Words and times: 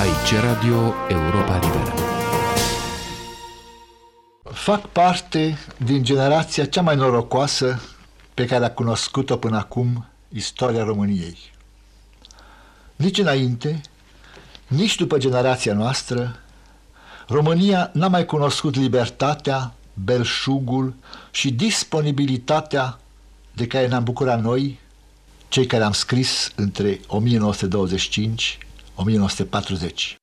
Aici 0.00 0.34
Radio 0.40 0.94
Europa 1.08 1.58
Liberă. 1.58 1.94
Fac 4.42 4.86
parte 4.86 5.58
din 5.84 6.02
generația 6.02 6.64
cea 6.64 6.82
mai 6.82 6.96
norocoasă 6.96 7.82
pe 8.34 8.44
care 8.44 8.64
a 8.64 8.72
cunoscut-o 8.72 9.36
până 9.36 9.56
acum 9.56 10.06
istoria 10.28 10.84
României. 10.84 11.38
Nici 12.96 13.18
înainte, 13.18 13.80
nici 14.66 14.96
după 14.96 15.18
generația 15.18 15.74
noastră, 15.74 16.38
România 17.28 17.90
n-a 17.92 18.08
mai 18.08 18.24
cunoscut 18.24 18.74
libertatea, 18.74 19.74
belșugul 20.04 20.94
și 21.30 21.52
disponibilitatea 21.52 22.98
de 23.52 23.66
care 23.66 23.86
ne-am 23.86 24.04
bucurat 24.04 24.42
noi, 24.42 24.78
cei 25.48 25.66
care 25.66 25.84
am 25.84 25.92
scris 25.92 26.52
între 26.56 27.00
1925 27.06 28.58
1940. 29.00 30.16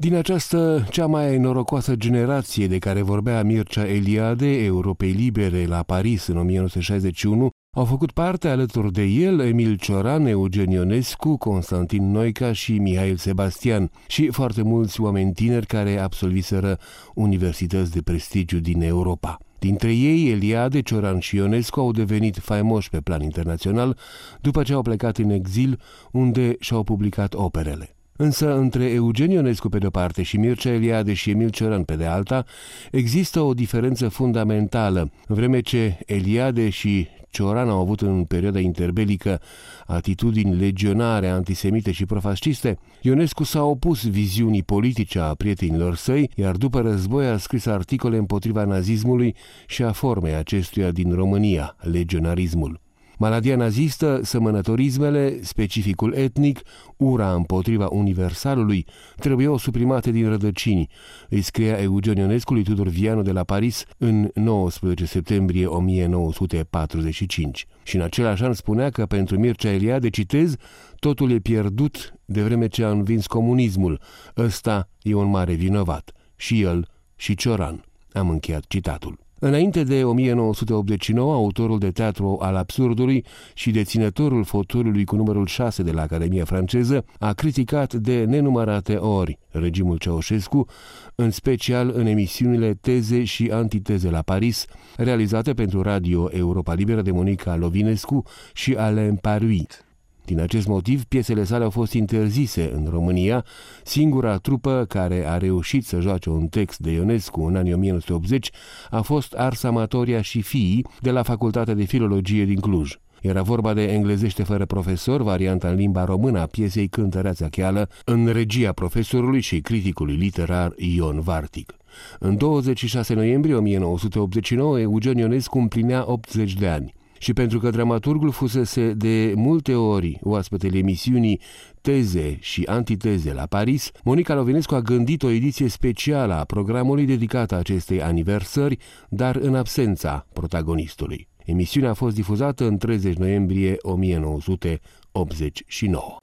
Din 0.00 0.14
această 0.14 0.86
cea 0.90 1.06
mai 1.06 1.38
norocoasă 1.38 1.94
generație 1.94 2.66
de 2.66 2.78
care 2.78 3.02
vorbea 3.02 3.42
Mircea 3.42 3.88
Eliade, 3.88 4.64
Europei 4.64 5.10
Libere 5.10 5.66
la 5.66 5.82
Paris 5.82 6.26
în 6.26 6.36
1961, 6.36 7.50
au 7.76 7.84
făcut 7.84 8.10
parte 8.10 8.48
alături 8.48 8.92
de 8.92 9.02
el 9.02 9.40
Emil 9.40 9.76
Cioran, 9.76 10.26
Eugen 10.26 10.70
Ionescu, 10.70 11.36
Constantin 11.36 12.10
Noica 12.10 12.52
și 12.52 12.78
Mihail 12.78 13.16
Sebastian 13.16 13.90
și 14.06 14.30
foarte 14.30 14.62
mulți 14.62 15.00
oameni 15.00 15.32
tineri 15.32 15.66
care 15.66 15.98
absolviseră 15.98 16.78
universități 17.14 17.90
de 17.90 18.02
prestigiu 18.02 18.58
din 18.58 18.82
Europa. 18.82 19.38
Dintre 19.58 19.94
ei, 19.94 20.30
Eliade, 20.30 20.82
Cioran 20.82 21.18
și 21.18 21.36
Ionescu 21.36 21.80
au 21.80 21.92
devenit 21.92 22.38
faimoși 22.38 22.90
pe 22.90 23.00
plan 23.00 23.22
internațional 23.22 23.98
după 24.40 24.62
ce 24.62 24.72
au 24.72 24.82
plecat 24.82 25.16
în 25.18 25.30
exil, 25.30 25.80
unde 26.12 26.56
și-au 26.58 26.82
publicat 26.82 27.34
operele. 27.34 27.96
Însă 28.16 28.56
între 28.56 28.84
Eugen 28.84 29.30
Ionescu 29.30 29.68
pe 29.68 29.78
de-o 29.78 29.90
parte 29.90 30.22
și 30.22 30.36
Mircea 30.36 30.72
Eliade 30.72 31.12
și 31.12 31.30
Emil 31.30 31.50
Cioran 31.50 31.82
pe 31.82 31.96
de 31.96 32.04
alta, 32.04 32.44
există 32.90 33.40
o 33.40 33.54
diferență 33.54 34.08
fundamentală. 34.08 35.10
În 35.26 35.34
vreme 35.34 35.60
ce 35.60 35.98
Eliade 36.06 36.68
și 36.68 37.08
Cioran 37.32 37.68
au 37.68 37.80
avut 37.80 38.00
în 38.00 38.24
perioada 38.24 38.58
interbelică 38.58 39.40
atitudini 39.86 40.56
legionare, 40.56 41.28
antisemite 41.28 41.92
și 41.92 42.06
profasciste, 42.06 42.78
Ionescu 43.00 43.44
s-a 43.44 43.64
opus 43.64 44.08
viziunii 44.08 44.62
politice 44.62 45.18
a 45.18 45.34
prietenilor 45.34 45.96
săi, 45.96 46.30
iar 46.34 46.56
după 46.56 46.80
război 46.80 47.26
a 47.26 47.36
scris 47.36 47.66
articole 47.66 48.16
împotriva 48.16 48.64
nazismului 48.64 49.34
și 49.66 49.82
a 49.82 49.92
formei 49.92 50.34
acestuia 50.34 50.90
din 50.90 51.14
România, 51.14 51.76
legionarismul. 51.80 52.81
Maladia 53.22 53.56
nazistă, 53.56 54.20
sămănătorismele, 54.22 55.42
specificul 55.42 56.12
etnic, 56.12 56.60
ura 56.96 57.34
împotriva 57.34 57.88
universalului, 57.90 58.86
trebuiau 59.16 59.56
suprimate 59.56 60.10
din 60.10 60.28
rădăcini, 60.28 60.88
îi 61.28 61.40
scria 61.40 61.80
Eugen 61.80 62.16
Ionescu 62.16 62.52
lui 62.52 62.62
Tudor 62.62 62.88
Vianu 62.88 63.22
de 63.22 63.32
la 63.32 63.44
Paris 63.44 63.84
în 63.98 64.30
19 64.34 65.04
septembrie 65.04 65.66
1945. 65.66 67.66
Și 67.82 67.96
în 67.96 68.02
același 68.02 68.42
an 68.42 68.52
spunea 68.52 68.90
că 68.90 69.06
pentru 69.06 69.38
Mircea 69.38 69.70
Eliade, 69.70 70.10
citez, 70.10 70.54
totul 70.96 71.30
e 71.30 71.38
pierdut 71.38 72.14
de 72.24 72.42
vreme 72.42 72.66
ce 72.66 72.84
a 72.84 72.90
învins 72.90 73.26
comunismul. 73.26 74.00
Ăsta 74.36 74.88
e 75.02 75.14
un 75.14 75.30
mare 75.30 75.52
vinovat. 75.52 76.12
Și 76.36 76.62
el 76.62 76.88
și 77.16 77.34
Cioran. 77.34 77.84
Am 78.12 78.28
încheiat 78.28 78.64
citatul. 78.68 79.18
Înainte 79.44 79.84
de 79.84 80.04
1989, 80.04 81.32
autorul 81.34 81.78
de 81.78 81.90
teatru 81.90 82.38
al 82.40 82.56
absurdului 82.56 83.24
și 83.54 83.70
deținătorul 83.70 84.44
fotolului 84.44 85.04
cu 85.04 85.16
numărul 85.16 85.46
6 85.46 85.82
de 85.82 85.90
la 85.90 86.02
Academia 86.02 86.44
franceză 86.44 87.04
a 87.18 87.32
criticat 87.32 87.94
de 87.94 88.24
nenumărate 88.24 88.94
ori 88.94 89.38
regimul 89.50 89.98
Ceaușescu, 89.98 90.66
în 91.14 91.30
special 91.30 91.92
în 91.94 92.06
emisiunile 92.06 92.74
Teze 92.80 93.24
și 93.24 93.50
Antiteze 93.52 94.10
la 94.10 94.22
Paris, 94.22 94.64
realizate 94.96 95.52
pentru 95.52 95.82
Radio 95.82 96.28
Europa 96.30 96.74
Liberă 96.74 97.02
de 97.02 97.10
Monica 97.10 97.56
Lovinescu 97.56 98.22
și 98.52 98.74
Alain 98.74 99.16
Paruit. 99.16 99.84
Din 100.24 100.40
acest 100.40 100.66
motiv, 100.66 101.04
piesele 101.04 101.44
sale 101.44 101.64
au 101.64 101.70
fost 101.70 101.92
interzise 101.92 102.70
în 102.74 102.86
România. 102.90 103.44
Singura 103.84 104.36
trupă 104.36 104.84
care 104.88 105.28
a 105.28 105.36
reușit 105.36 105.86
să 105.86 106.00
joace 106.00 106.30
un 106.30 106.46
text 106.46 106.78
de 106.78 106.90
Ionescu 106.90 107.42
în 107.42 107.56
anii 107.56 107.72
1980 107.72 108.50
a 108.90 109.00
fost 109.00 109.32
Ars 109.32 109.62
Amatoria 109.62 110.20
și 110.20 110.42
Fii 110.42 110.86
de 111.00 111.10
la 111.10 111.22
Facultatea 111.22 111.74
de 111.74 111.84
Filologie 111.84 112.44
din 112.44 112.60
Cluj. 112.60 112.98
Era 113.20 113.42
vorba 113.42 113.74
de 113.74 113.84
englezește 113.84 114.42
fără 114.42 114.66
profesor, 114.66 115.22
varianta 115.22 115.68
în 115.68 115.74
limba 115.74 116.04
română 116.04 116.40
a 116.40 116.46
piesei 116.46 116.88
Cântăreața 116.88 117.48
Cheală, 117.48 117.88
în 118.04 118.26
regia 118.26 118.72
profesorului 118.72 119.40
și 119.40 119.60
criticului 119.60 120.14
literar 120.14 120.72
Ion 120.76 121.20
Vartic. 121.20 121.74
În 122.18 122.36
26 122.36 123.14
noiembrie 123.14 123.54
1989, 123.54 124.80
Eugen 124.80 125.16
Ionescu 125.16 125.58
împlinea 125.58 126.10
80 126.10 126.54
de 126.54 126.68
ani 126.68 126.94
și 127.22 127.32
pentru 127.32 127.58
că 127.58 127.70
dramaturgul 127.70 128.30
fusese 128.30 128.92
de 128.92 129.32
multe 129.36 129.74
ori 129.74 130.18
oaspetele 130.22 130.78
emisiunii 130.78 131.40
Teze 131.80 132.36
și 132.40 132.62
Antiteze 132.66 133.32
la 133.32 133.46
Paris, 133.46 133.90
Monica 134.04 134.34
Lovinescu 134.34 134.74
a 134.74 134.80
gândit 134.80 135.22
o 135.22 135.30
ediție 135.30 135.68
specială 135.68 136.34
a 136.34 136.44
programului 136.44 137.04
dedicată 137.04 137.54
acestei 137.54 138.02
aniversări, 138.02 138.76
dar 139.08 139.36
în 139.36 139.54
absența 139.54 140.26
protagonistului. 140.32 141.28
Emisiunea 141.44 141.90
a 141.90 141.94
fost 141.94 142.14
difuzată 142.14 142.66
în 142.66 142.78
30 142.78 143.16
noiembrie 143.16 143.76
1989. 143.78 146.16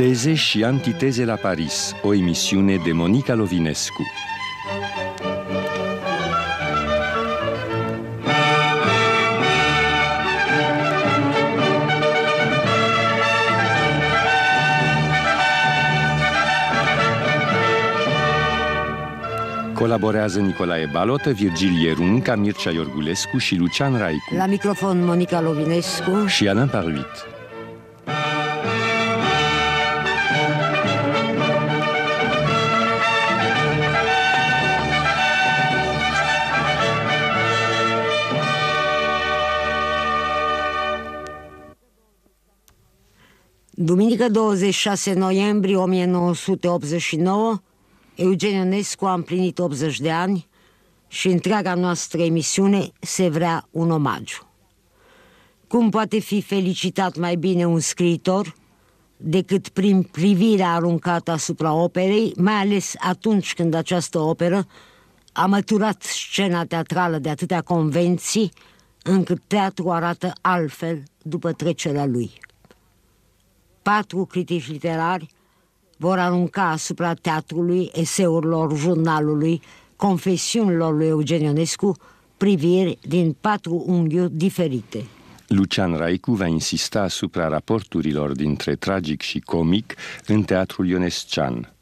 'Teze 0.00 0.34
și 0.34 0.64
antiteze 0.64 1.24
la 1.24 1.34
Paris, 1.34 1.94
o 2.02 2.14
emisiune 2.14 2.76
de 2.84 2.92
Monica 2.92 3.34
Lovinescu. 3.34 4.02
Colaborează 19.74 20.40
Nicolae 20.40 20.88
Balotă, 20.92 21.30
Virgil 21.30 21.82
Ierunca, 21.82 22.36
Mircea 22.36 22.70
Iorgulescu 22.70 23.38
și 23.38 23.54
Lucian 23.54 23.98
Raicu. 23.98 24.34
La 24.34 24.46
microfon 24.46 25.04
Monica 25.04 25.40
Lovinescu 25.40 26.26
și 26.26 26.48
Alain 26.48 26.68
Paruit. 26.68 27.39
Duminică 43.90 44.28
26 44.28 45.12
noiembrie 45.12 45.76
1989, 45.76 47.60
Eugen 48.14 48.54
Ionescu 48.54 49.06
a 49.06 49.12
împlinit 49.12 49.58
80 49.58 50.00
de 50.00 50.10
ani 50.10 50.48
și 51.08 51.28
întreaga 51.28 51.74
noastră 51.74 52.22
emisiune 52.22 52.92
se 53.00 53.28
vrea 53.28 53.68
un 53.70 53.90
omagiu. 53.90 54.48
Cum 55.68 55.90
poate 55.90 56.18
fi 56.18 56.42
felicitat 56.42 57.16
mai 57.16 57.36
bine 57.36 57.66
un 57.66 57.80
scriitor 57.80 58.54
decât 59.16 59.68
prin 59.68 60.02
privirea 60.02 60.72
aruncată 60.72 61.30
asupra 61.30 61.72
operei, 61.72 62.32
mai 62.36 62.54
ales 62.54 62.94
atunci 62.98 63.54
când 63.54 63.74
această 63.74 64.18
operă 64.18 64.66
a 65.32 65.46
măturat 65.46 66.02
scena 66.02 66.64
teatrală 66.64 67.18
de 67.18 67.28
atâtea 67.28 67.60
convenții, 67.60 68.52
încât 69.02 69.42
teatru 69.46 69.90
arată 69.90 70.32
altfel 70.40 71.02
după 71.22 71.52
trecerea 71.52 72.06
lui 72.06 72.30
patru 73.82 74.24
critici 74.24 74.70
literari 74.70 75.28
vor 75.96 76.18
arunca 76.18 76.70
asupra 76.70 77.14
teatrului, 77.14 77.90
eseurilor 77.94 78.76
jurnalului, 78.76 79.62
confesiunilor 79.96 80.96
lui 80.96 81.06
Eugen 81.06 81.42
Ionescu, 81.42 81.96
priviri 82.36 82.98
din 83.02 83.36
patru 83.40 83.84
unghiuri 83.86 84.32
diferite. 84.32 85.04
Lucian 85.46 85.96
Raicu 85.96 86.32
va 86.32 86.46
insista 86.46 87.00
asupra 87.00 87.48
raporturilor 87.48 88.32
dintre 88.32 88.74
tragic 88.74 89.20
și 89.20 89.38
comic 89.38 89.94
în 90.26 90.42
teatrul 90.42 90.86
ionescian. 90.86 91.72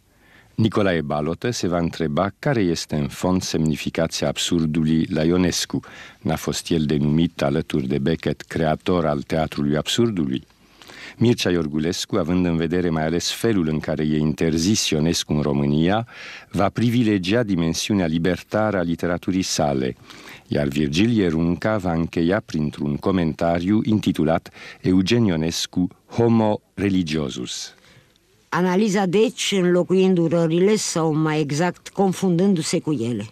Nicolae 0.54 1.00
Balotă 1.00 1.50
se 1.50 1.68
va 1.68 1.78
întreba 1.78 2.30
care 2.38 2.60
este 2.60 2.96
în 2.96 3.08
fond 3.08 3.42
semnificația 3.42 4.28
absurdului 4.28 5.06
la 5.10 5.24
Ionescu. 5.24 5.80
N-a 6.20 6.36
fost 6.36 6.70
el 6.70 6.84
denumit 6.84 7.42
alături 7.42 7.86
de 7.86 7.98
Beckett 7.98 8.40
creator 8.40 9.06
al 9.06 9.22
teatrului 9.22 9.76
absurdului? 9.76 10.46
Mircea 11.20 11.50
Iorgulescu, 11.50 12.16
având 12.16 12.46
în 12.46 12.56
vedere 12.56 12.90
mai 12.90 13.04
ales 13.04 13.30
felul 13.30 13.68
în 13.68 13.78
care 13.78 14.02
e 14.02 14.16
interzis 14.18 14.88
Ionescu 14.88 15.32
în 15.32 15.40
România, 15.40 16.06
va 16.50 16.68
privilegia 16.68 17.42
dimensiunea 17.42 18.06
libertară 18.06 18.78
a 18.78 18.82
literaturii 18.82 19.42
sale, 19.42 19.96
iar 20.46 20.66
Virgil 20.66 21.16
Ierunca 21.16 21.76
va 21.76 21.92
încheia 21.92 22.40
printr-un 22.40 22.96
comentariu 22.96 23.80
intitulat 23.84 24.50
Eugen 24.80 25.24
Ionescu 25.24 25.88
Homo 26.06 26.60
religiosus. 26.74 27.74
Analiza 28.48 29.06
deci 29.06 29.54
înlocuind 29.56 30.18
urările 30.18 30.76
sau 30.76 31.14
mai 31.14 31.40
exact 31.40 31.88
confundându-se 31.88 32.80
cu 32.80 32.92
ele. 32.92 33.26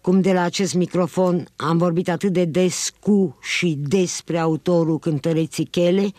Cum 0.00 0.20
de 0.20 0.32
la 0.32 0.42
acest 0.42 0.74
microfon 0.74 1.46
am 1.56 1.76
vorbit 1.76 2.08
atât 2.08 2.32
de 2.32 2.44
des 2.44 2.90
cu 3.00 3.38
și 3.42 3.78
despre 3.88 4.38
autorul 4.38 4.98
cântăreții 4.98 5.64
Chele, 5.64 6.12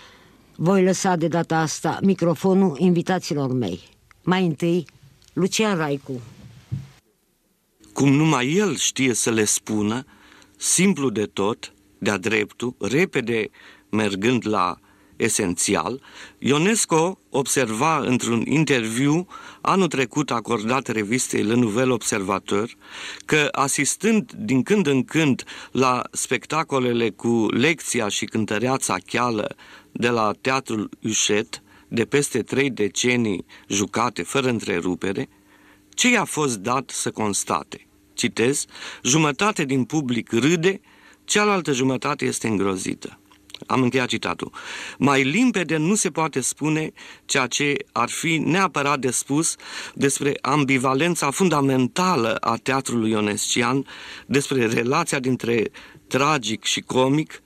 voi 0.62 0.84
lăsa 0.84 1.16
de 1.16 1.28
data 1.28 1.58
asta 1.58 1.98
microfonul 2.02 2.78
invitaților 2.80 3.54
mei. 3.54 3.80
Mai 4.24 4.46
întâi, 4.46 4.86
Lucian 5.34 5.78
Raicu. 5.78 6.22
Cum 7.94 8.12
numai 8.12 8.52
el 8.52 8.76
știe 8.76 9.14
să 9.14 9.30
le 9.32 9.44
spună, 9.44 10.06
simplu 10.58 11.10
de 11.10 11.26
tot, 11.26 11.74
de-a 11.98 12.18
dreptul, 12.18 12.76
repede 12.80 13.50
mergând 13.90 14.48
la 14.48 14.78
esențial, 15.16 16.02
Ionesco 16.38 17.20
observa 17.30 17.98
într-un 17.98 18.42
interviu 18.46 19.28
anul 19.62 19.88
trecut 19.88 20.32
acordat 20.32 20.88
revistei 20.88 21.44
Le 21.44 21.54
Nouvel 21.54 21.92
Observateur 21.92 22.70
că 23.26 23.48
asistând 23.52 24.32
din 24.32 24.64
când 24.64 24.88
în 24.88 25.04
când 25.04 25.44
la 25.72 26.02
spectacolele 26.12 27.10
cu 27.10 27.46
lecția 27.50 28.08
și 28.08 28.26
cântăreața 28.26 28.96
cheală 29.06 29.56
de 29.92 30.10
la 30.10 30.32
Teatrul 30.42 30.90
Ușet, 31.04 31.62
de 31.88 32.06
peste 32.06 32.44
trei 32.44 32.70
decenii 32.70 33.46
jucate 33.68 34.24
fără 34.24 34.50
întrerupere, 34.50 35.30
ce 35.90 36.10
i-a 36.10 36.24
fost 36.24 36.58
dat 36.58 36.90
să 36.90 37.12
constate? 37.12 37.88
Citez, 38.14 38.66
jumătate 39.04 39.66
din 39.66 39.84
public 39.84 40.32
râde, 40.32 40.82
cealaltă 41.24 41.72
jumătate 41.72 42.26
este 42.26 42.48
îngrozită. 42.48 43.20
Am 43.68 43.82
încheiat 43.82 44.08
citatul. 44.08 44.52
Mai 44.98 45.24
limpede 45.24 45.78
nu 45.78 45.96
se 45.96 46.10
poate 46.10 46.42
spune 46.42 46.92
ceea 47.26 47.48
ce 47.48 47.76
ar 47.92 48.10
fi 48.10 48.38
neapărat 48.38 49.00
de 49.00 49.12
spus 49.12 49.56
despre 49.94 50.38
ambivalența 50.42 51.32
fundamentală 51.32 52.36
a 52.36 52.56
teatrului 52.56 53.10
ionescian, 53.10 53.86
despre 54.26 54.66
relația 54.66 55.20
dintre 55.20 55.72
tragic 56.08 56.64
și 56.64 56.82
comic, 56.82 57.42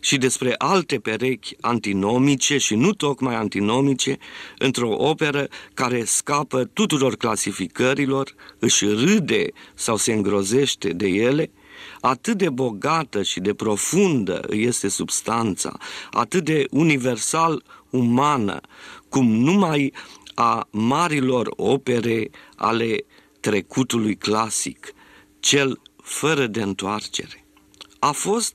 și 0.00 0.16
despre 0.16 0.54
alte 0.58 0.98
perechi 0.98 1.56
antinomice 1.60 2.58
și 2.58 2.74
nu 2.74 2.92
tocmai 2.92 3.34
antinomice 3.34 4.18
într-o 4.58 4.90
operă 4.90 5.48
care 5.74 6.04
scapă 6.04 6.64
tuturor 6.64 7.16
clasificărilor, 7.16 8.34
își 8.58 8.84
râde 8.86 9.46
sau 9.74 9.96
se 9.96 10.12
îngrozește 10.12 10.88
de 10.88 11.06
ele, 11.06 11.50
atât 12.00 12.38
de 12.38 12.50
bogată 12.50 13.22
și 13.22 13.40
de 13.40 13.54
profundă 13.54 14.40
este 14.50 14.88
substanța, 14.88 15.76
atât 16.10 16.44
de 16.44 16.66
universal 16.70 17.62
umană, 17.90 18.60
cum 19.08 19.26
numai 19.30 19.92
a 20.34 20.68
marilor 20.70 21.52
opere 21.56 22.30
ale 22.56 23.04
trecutului 23.40 24.16
clasic, 24.16 24.92
cel 25.40 25.80
fără 26.02 26.46
de 26.46 26.62
întoarcere. 26.62 27.44
A 27.98 28.10
fost 28.10 28.54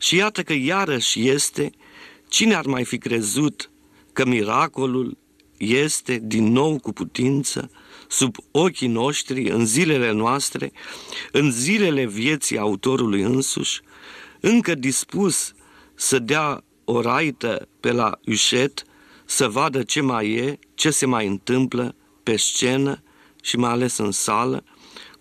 și 0.00 0.16
iată 0.16 0.42
că 0.42 0.52
iarăși 0.52 1.28
este, 1.28 1.70
cine 2.28 2.54
ar 2.54 2.66
mai 2.66 2.84
fi 2.84 2.98
crezut 2.98 3.70
că 4.12 4.24
miracolul 4.26 5.18
este 5.56 6.20
din 6.22 6.52
nou 6.52 6.78
cu 6.78 6.92
putință 6.92 7.70
sub 8.08 8.36
ochii 8.50 8.88
noștri, 8.88 9.48
în 9.48 9.66
zilele 9.66 10.10
noastre, 10.10 10.72
în 11.32 11.50
zilele 11.50 12.06
vieții 12.06 12.58
autorului 12.58 13.22
însuși, 13.22 13.80
încă 14.40 14.74
dispus 14.74 15.52
să 15.94 16.18
dea 16.18 16.64
o 16.84 17.00
raită 17.00 17.68
pe 17.80 17.92
la 17.92 18.18
ușet, 18.26 18.84
să 19.24 19.48
vadă 19.48 19.82
ce 19.82 20.00
mai 20.00 20.30
e, 20.30 20.58
ce 20.74 20.90
se 20.90 21.06
mai 21.06 21.26
întâmplă 21.26 21.94
pe 22.22 22.36
scenă 22.36 23.02
și 23.42 23.56
mai 23.56 23.70
ales 23.70 23.96
în 23.96 24.10
sală, 24.10 24.64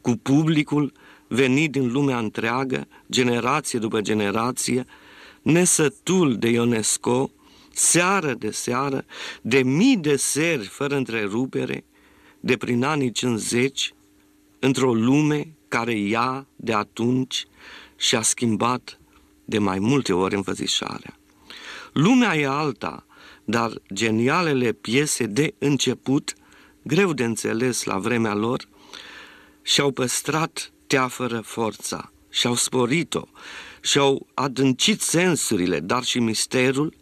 cu 0.01 0.11
publicul 0.11 0.93
venit 1.29 1.71
din 1.71 1.91
lumea 1.91 2.17
întreagă, 2.17 2.87
generație 3.11 3.79
după 3.79 4.01
generație, 4.01 4.85
nesătul 5.41 6.37
de 6.37 6.49
Ionesco, 6.49 7.31
seară 7.73 8.33
de 8.33 8.51
seară, 8.51 9.05
de 9.41 9.63
mii 9.63 9.97
de 9.97 10.15
seri 10.15 10.65
fără 10.65 10.95
întrerupere, 10.95 11.83
de 12.39 12.57
prin 12.57 12.83
anii 12.83 13.11
50, 13.11 13.93
într-o 14.59 14.93
lume 14.93 15.53
care 15.67 15.93
ea 15.93 16.47
de 16.55 16.73
atunci 16.73 17.47
și-a 17.95 18.21
schimbat 18.21 18.99
de 19.45 19.59
mai 19.59 19.79
multe 19.79 20.13
ori 20.13 20.35
învățișarea. 20.35 21.17
Lumea 21.93 22.35
e 22.37 22.47
alta, 22.47 23.05
dar 23.43 23.81
genialele 23.93 24.71
piese 24.71 25.25
de 25.25 25.53
început, 25.57 26.33
greu 26.81 27.13
de 27.13 27.23
înțeles 27.23 27.83
la 27.83 27.97
vremea 27.97 28.33
lor, 28.33 28.67
și-au 29.61 29.91
păstrat 29.91 30.71
teafără 30.89 31.39
forța, 31.39 32.11
și-au 32.29 32.55
sporit-o, 32.55 33.23
și-au 33.81 34.27
adâncit 34.33 35.01
sensurile, 35.01 35.79
dar 35.79 36.03
și 36.03 36.19
misterul, 36.19 36.93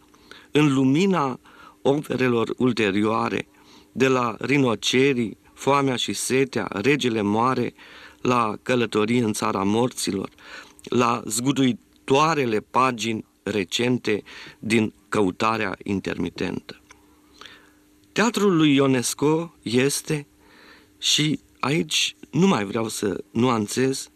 în 0.52 0.74
lumina 0.74 1.40
operelor 1.82 2.54
ulterioare, 2.58 3.48
de 3.92 4.08
la 4.08 4.36
rinocerii, 4.40 5.38
foamea 5.54 5.96
și 5.96 6.14
setea, 6.14 6.68
regele 6.72 7.22
moare, 7.22 7.74
la 8.22 8.58
călătorie 8.62 9.24
în 9.24 9.34
țara 9.34 9.64
morților, 9.64 10.30
la 10.84 11.22
zguduitoarele 11.26 12.60
pagini 12.60 13.26
recente 13.44 14.24
din 14.60 14.94
căutarea 15.10 15.78
intermitentă. 15.84 16.82
Teatrul 18.12 18.56
lui 18.56 18.76
Ionesco 18.76 19.56
este, 19.62 20.28
și 20.98 21.40
aici 21.68 22.16
nu 22.32 22.48
mai 22.48 22.66
vreau 22.66 22.88
să 22.88 23.24
nuanțez, 23.32 24.10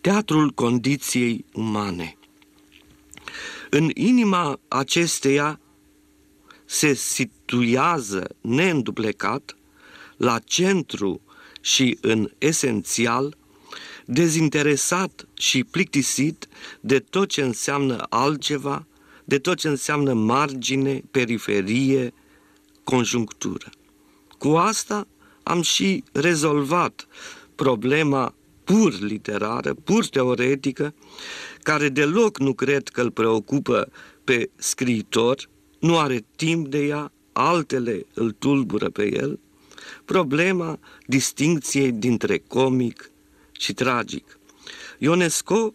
teatrul 0.00 0.50
condiției 0.50 1.44
umane. 1.52 2.16
În 3.70 3.90
inima 3.94 4.60
acesteia 4.68 5.60
se 6.64 6.94
situează 6.94 8.36
neînduplecat, 8.40 9.56
la 10.16 10.38
centru 10.38 11.20
și 11.60 11.98
în 12.00 12.30
esențial, 12.38 13.36
dezinteresat 14.04 15.28
și 15.34 15.64
plictisit 15.64 16.48
de 16.80 16.98
tot 16.98 17.28
ce 17.28 17.42
înseamnă 17.42 18.06
altceva, 18.08 18.86
de 19.24 19.38
tot 19.38 19.58
ce 19.58 19.68
înseamnă 19.68 20.12
margine, 20.12 21.02
periferie, 21.10 22.12
conjunctură. 22.84 23.70
Cu 24.38 24.48
asta 24.48 25.06
am 25.42 25.62
și 25.62 26.04
rezolvat 26.12 27.06
problema 27.54 28.34
pur 28.64 29.00
literară, 29.00 29.74
pur 29.74 30.06
teoretică, 30.06 30.94
care 31.62 31.88
deloc 31.88 32.38
nu 32.38 32.54
cred 32.54 32.88
că 32.88 33.00
îl 33.00 33.10
preocupă 33.10 33.88
pe 34.24 34.50
scriitor, 34.56 35.48
nu 35.78 35.98
are 35.98 36.24
timp 36.36 36.66
de 36.68 36.78
ea, 36.78 37.12
altele 37.32 38.06
îl 38.14 38.30
tulbură 38.30 38.90
pe 38.90 39.16
el, 39.16 39.38
problema 40.04 40.78
distincției 41.06 41.92
dintre 41.92 42.38
comic 42.38 43.10
și 43.52 43.72
tragic. 43.74 44.38
Ionesco 44.98 45.72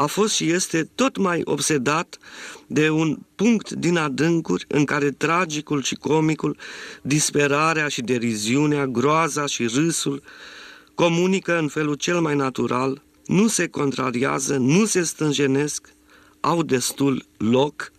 a 0.00 0.06
fost 0.06 0.34
și 0.34 0.50
este 0.50 0.84
tot 0.94 1.16
mai 1.16 1.40
obsedat 1.44 2.18
de 2.66 2.90
un 2.90 3.18
punct 3.34 3.70
din 3.70 3.96
adâncuri 3.96 4.64
în 4.68 4.84
care 4.84 5.10
tragicul 5.10 5.82
și 5.82 5.94
comicul, 5.94 6.56
disperarea 7.02 7.88
și 7.88 8.00
deriziunea, 8.00 8.86
groaza 8.86 9.46
și 9.46 9.66
râsul 9.66 10.22
comunică 10.94 11.58
în 11.58 11.68
felul 11.68 11.94
cel 11.94 12.20
mai 12.20 12.36
natural, 12.36 13.02
nu 13.26 13.46
se 13.46 13.68
contrariază, 13.68 14.56
nu 14.56 14.84
se 14.84 15.02
stânjenesc, 15.02 15.88
au 16.40 16.62
destul 16.62 17.24
loc 17.36 17.92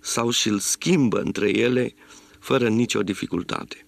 sau 0.00 0.30
și 0.30 0.48
îl 0.48 0.58
schimbă 0.58 1.20
între 1.20 1.58
ele 1.58 1.94
fără 2.38 2.68
nicio 2.68 3.02
dificultate. 3.02 3.86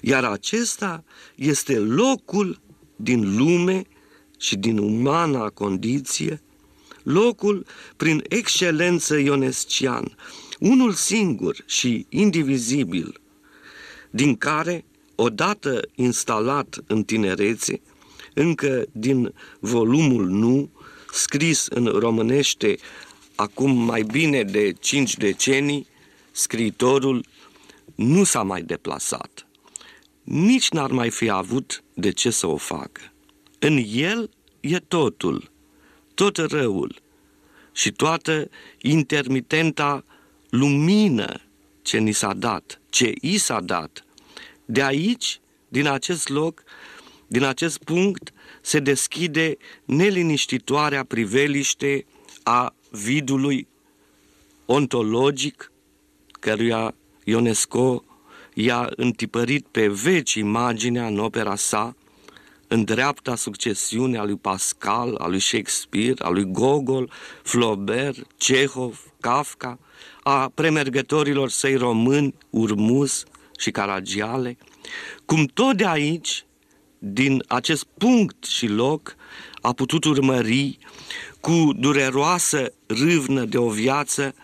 Iar 0.00 0.24
acesta 0.24 1.04
este 1.34 1.78
locul 1.78 2.60
din 2.96 3.36
lume 3.36 3.86
și 4.38 4.56
din 4.56 4.78
umana 4.78 5.48
condiție, 5.48 6.42
locul 7.02 7.66
prin 7.96 8.24
excelență 8.28 9.16
ionescian, 9.16 10.16
unul 10.58 10.92
singur 10.92 11.56
și 11.66 12.06
indivizibil, 12.08 13.20
din 14.10 14.36
care, 14.36 14.84
odată 15.14 15.80
instalat 15.94 16.78
în 16.86 17.02
tinerețe, 17.02 17.80
încă 18.34 18.84
din 18.92 19.34
volumul 19.60 20.28
nu, 20.28 20.70
scris 21.12 21.66
în 21.66 21.86
românește 21.86 22.78
acum 23.34 23.70
mai 23.70 24.02
bine 24.02 24.42
de 24.42 24.72
cinci 24.72 25.16
decenii, 25.16 25.86
scriitorul 26.32 27.24
nu 27.94 28.24
s-a 28.24 28.42
mai 28.42 28.62
deplasat. 28.62 29.46
Nici 30.22 30.70
n-ar 30.70 30.90
mai 30.90 31.10
fi 31.10 31.30
avut 31.30 31.82
de 31.94 32.10
ce 32.10 32.30
să 32.30 32.46
o 32.46 32.56
facă. 32.56 33.00
În 33.58 33.84
el 33.92 34.30
e 34.60 34.78
totul, 34.78 35.50
tot 36.14 36.36
răul 36.36 37.00
și 37.72 37.92
toată 37.92 38.50
intermitenta 38.82 40.04
lumină 40.48 41.40
ce 41.82 41.98
ni 41.98 42.12
s-a 42.12 42.34
dat, 42.34 42.80
ce 42.90 43.12
i 43.20 43.38
s-a 43.38 43.60
dat. 43.60 44.04
De 44.64 44.82
aici, 44.82 45.40
din 45.68 45.86
acest 45.86 46.28
loc, 46.28 46.62
din 47.26 47.42
acest 47.42 47.78
punct, 47.84 48.32
se 48.60 48.78
deschide 48.78 49.56
neliniștitoarea 49.84 51.04
priveliște 51.04 52.06
a 52.42 52.74
vidului 52.90 53.66
ontologic, 54.66 55.72
căruia 56.40 56.94
Ionesco 57.24 58.04
i-a 58.54 58.90
întipărit 58.96 59.66
pe 59.66 59.88
veci 59.88 60.34
imaginea 60.34 61.06
în 61.06 61.18
opera 61.18 61.56
sa, 61.56 61.96
în 62.68 62.84
dreapta 62.84 63.36
succesiune 63.36 64.18
a 64.18 64.24
lui 64.24 64.36
Pascal, 64.36 65.14
a 65.14 65.26
lui 65.26 65.40
Shakespeare, 65.40 66.14
a 66.18 66.28
lui 66.28 66.44
Gogol, 66.44 67.10
Flaubert, 67.42 68.26
Cehov, 68.36 69.12
Kafka, 69.20 69.78
a 70.22 70.50
premergătorilor 70.54 71.48
săi 71.48 71.74
români, 71.74 72.34
Urmus 72.50 73.24
și 73.58 73.70
Caragiale, 73.70 74.58
cum 75.24 75.44
tot 75.44 75.76
de 75.76 75.86
aici, 75.86 76.44
din 76.98 77.44
acest 77.48 77.84
punct 77.98 78.44
și 78.44 78.66
loc, 78.66 79.16
a 79.60 79.72
putut 79.72 80.04
urmări 80.04 80.78
cu 81.40 81.72
dureroasă 81.76 82.72
râvnă 82.86 83.44
de 83.44 83.58
o 83.58 83.68
viață 83.68 84.34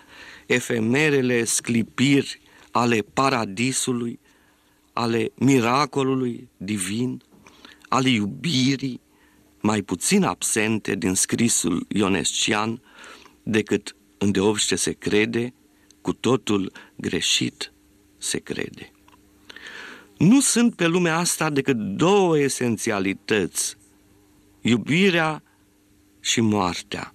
efemerele 0.47 1.45
sclipiri 1.45 2.41
ale 2.71 2.99
paradisului, 3.13 4.19
ale 4.93 5.31
miracolului 5.35 6.49
divin, 6.57 7.23
ale 7.95 8.09
iubirii, 8.09 9.01
mai 9.61 9.83
puțin 9.83 10.23
absente 10.23 10.95
din 10.95 11.15
scrisul 11.15 11.87
ionescian 11.89 12.83
decât 13.43 13.97
îndeopște 14.19 14.77
se 14.77 14.93
crede, 14.93 15.55
cu 16.01 16.13
totul 16.13 16.73
greșit 16.97 17.73
se 18.19 18.39
crede. 18.39 18.93
Nu 20.19 20.41
sunt 20.41 20.75
pe 20.75 20.87
lumea 20.87 21.17
asta 21.17 21.51
decât 21.51 21.77
două 21.77 22.39
esențialități, 22.39 23.77
iubirea 24.61 25.43
și 26.21 26.41
moartea, 26.41 27.15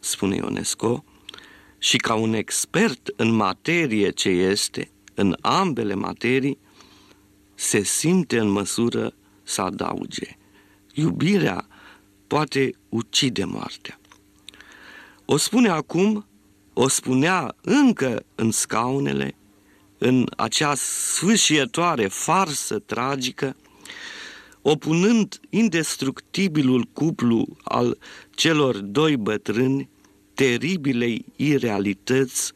spune 0.00 0.36
Ionesco, 0.36 1.04
și 1.78 1.96
ca 1.96 2.14
un 2.14 2.32
expert 2.34 3.10
în 3.16 3.30
materie 3.30 4.10
ce 4.10 4.28
este, 4.28 4.90
în 5.14 5.36
ambele 5.40 5.94
materii, 5.94 6.58
se 7.54 7.82
simte 7.82 8.38
în 8.38 8.48
măsură 8.48 9.14
să 9.44 9.60
adauge. 9.60 10.36
Iubirea 10.92 11.66
poate 12.26 12.74
ucide 12.88 13.44
moartea. 13.44 14.00
O 15.24 15.36
spune 15.36 15.68
acum, 15.68 16.26
o 16.72 16.88
spunea 16.88 17.54
încă 17.60 18.24
în 18.34 18.50
scaunele, 18.50 19.34
în 19.98 20.26
acea 20.36 20.74
sfâșietoare 20.74 22.06
farsă 22.06 22.78
tragică, 22.78 23.56
opunând 24.62 25.40
indestructibilul 25.50 26.88
cuplu 26.92 27.56
al 27.62 27.98
celor 28.30 28.76
doi 28.76 29.16
bătrâni 29.16 29.88
teribilei 30.34 31.24
irealități, 31.36 32.52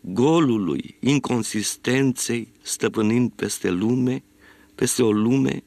golului, 0.00 0.96
inconsistenței, 1.00 2.52
stăpânind 2.62 3.30
peste 3.36 3.70
lume, 3.70 4.22
peste 4.74 5.02
o 5.02 5.12
lume 5.12 5.62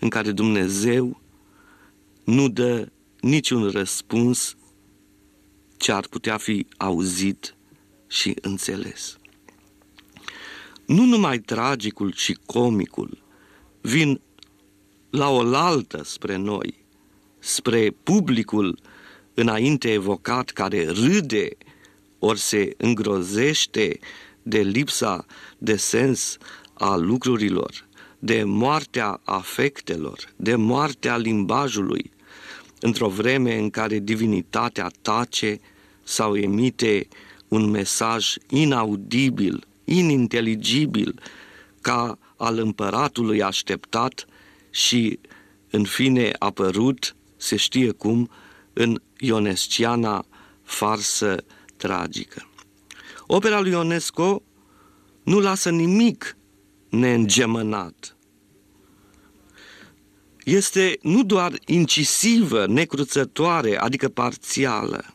în 0.00 0.08
care 0.08 0.32
Dumnezeu 0.32 1.20
nu 2.24 2.48
dă 2.48 2.88
niciun 3.20 3.70
răspuns 3.70 4.56
ce 5.76 5.92
ar 5.92 6.06
putea 6.06 6.36
fi 6.36 6.66
auzit 6.76 7.54
și 8.06 8.36
înțeles. 8.40 9.18
Nu 10.86 11.04
numai 11.04 11.38
tragicul 11.38 12.12
și 12.12 12.38
comicul 12.46 13.22
vin 13.80 14.20
la 15.10 15.28
oaltă 15.28 16.02
spre 16.04 16.36
noi, 16.36 16.84
spre 17.38 17.90
publicul 18.02 18.78
înainte 19.34 19.92
evocat 19.92 20.50
care 20.50 20.90
râde 20.90 21.48
ori 22.18 22.38
se 22.38 22.74
îngrozește 22.76 23.98
de 24.42 24.58
lipsa 24.58 25.26
de 25.58 25.76
sens 25.76 26.36
a 26.74 26.96
lucrurilor, 26.96 27.87
de 28.18 28.44
moartea 28.44 29.20
afectelor, 29.24 30.18
de 30.36 30.54
moartea 30.54 31.16
limbajului, 31.16 32.10
într-o 32.80 33.08
vreme 33.08 33.58
în 33.58 33.70
care 33.70 33.98
divinitatea 33.98 34.90
tace 35.02 35.58
sau 36.02 36.36
emite 36.36 37.08
un 37.48 37.70
mesaj 37.70 38.34
inaudibil, 38.48 39.66
ininteligibil, 39.84 41.20
ca 41.80 42.18
al 42.36 42.58
împăratului 42.58 43.42
așteptat 43.42 44.26
și, 44.70 45.18
în 45.70 45.84
fine, 45.84 46.32
apărut, 46.38 47.16
se 47.36 47.56
știe 47.56 47.90
cum, 47.90 48.30
în 48.72 49.00
ionesciana 49.18 50.26
farsă 50.62 51.44
tragică. 51.76 52.48
Opera 53.26 53.60
lui 53.60 53.70
Ionesco 53.70 54.42
nu 55.22 55.38
lasă 55.38 55.70
nimic 55.70 56.36
neîngemănat. 56.88 58.16
Este 60.44 60.98
nu 61.02 61.24
doar 61.24 61.58
incisivă, 61.66 62.66
necruțătoare, 62.66 63.78
adică 63.78 64.08
parțială, 64.08 65.14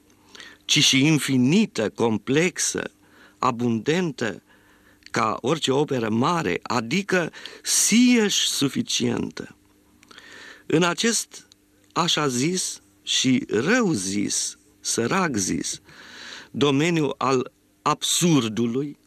ci 0.65 0.83
și 0.83 1.05
infinită, 1.05 1.89
complexă, 1.89 2.91
abundentă, 3.37 4.43
ca 5.11 5.37
orice 5.41 5.71
operă 5.71 6.09
mare, 6.09 6.59
adică 6.63 7.31
sieș 7.63 8.35
suficientă. 8.35 9.55
În 10.65 10.83
acest, 10.83 11.47
așa 11.93 12.27
zis, 12.27 12.81
și 13.03 13.45
rău 13.49 13.91
zis, 13.91 14.57
sărac 14.79 15.35
zis, 15.35 15.81
domeniul 16.51 17.15
al 17.17 17.51
absurdului, 17.81 18.97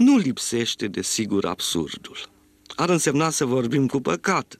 nu 0.00 0.16
lipsește 0.16 0.86
de 0.86 1.02
sigur 1.02 1.44
absurdul. 1.44 2.16
Ar 2.76 2.88
însemna 2.88 3.30
să 3.30 3.44
vorbim 3.44 3.86
cu 3.86 4.00
păcat. 4.00 4.58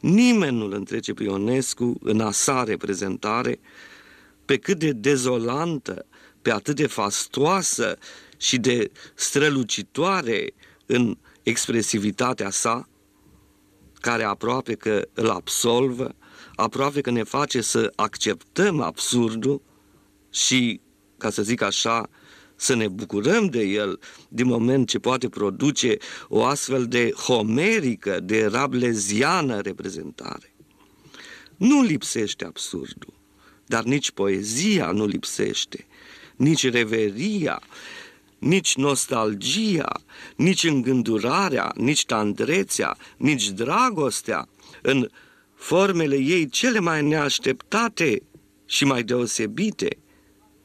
Nimeni 0.00 0.56
nu-l 0.56 0.72
întrece 0.72 1.12
pe 1.12 1.22
Ionescu 1.22 1.96
în 2.00 2.20
a 2.20 2.30
sa 2.30 2.64
reprezentare 2.64 3.60
pe 4.44 4.56
cât 4.56 4.78
de 4.78 4.92
dezolantă, 4.92 6.06
pe 6.42 6.52
atât 6.52 6.76
de 6.76 6.86
fastoasă 6.86 7.98
și 8.36 8.58
de 8.58 8.90
strălucitoare 9.14 10.54
în 10.86 11.18
expresivitatea 11.42 12.50
sa, 12.50 12.88
care 14.00 14.24
aproape 14.24 14.74
că 14.74 15.08
îl 15.12 15.30
absolvă, 15.30 16.14
aproape 16.54 17.00
că 17.00 17.10
ne 17.10 17.22
face 17.22 17.60
să 17.60 17.92
acceptăm 17.96 18.80
absurdul 18.80 19.62
și, 20.30 20.80
ca 21.18 21.30
să 21.30 21.42
zic 21.42 21.62
așa, 21.62 22.08
să 22.60 22.74
ne 22.74 22.88
bucurăm 22.88 23.46
de 23.46 23.62
el 23.62 23.98
din 24.28 24.46
moment 24.46 24.88
ce 24.88 24.98
poate 24.98 25.28
produce 25.28 25.96
o 26.28 26.44
astfel 26.44 26.86
de 26.86 27.10
homerică, 27.10 28.20
de 28.20 28.46
rableziană 28.46 29.60
reprezentare. 29.60 30.54
Nu 31.56 31.82
lipsește 31.82 32.44
absurdul, 32.44 33.14
dar 33.66 33.82
nici 33.82 34.10
poezia 34.10 34.90
nu 34.90 35.06
lipsește, 35.06 35.86
nici 36.36 36.70
reveria, 36.70 37.62
nici 38.38 38.76
nostalgia, 38.76 40.00
nici 40.36 40.64
îngândurarea, 40.64 41.72
nici 41.76 42.04
tandrețea, 42.04 42.96
nici 43.16 43.50
dragostea 43.50 44.48
în 44.82 45.08
formele 45.54 46.16
ei 46.16 46.48
cele 46.48 46.78
mai 46.78 47.02
neașteptate 47.02 48.22
și 48.66 48.84
mai 48.84 49.02
deosebite. 49.02 49.98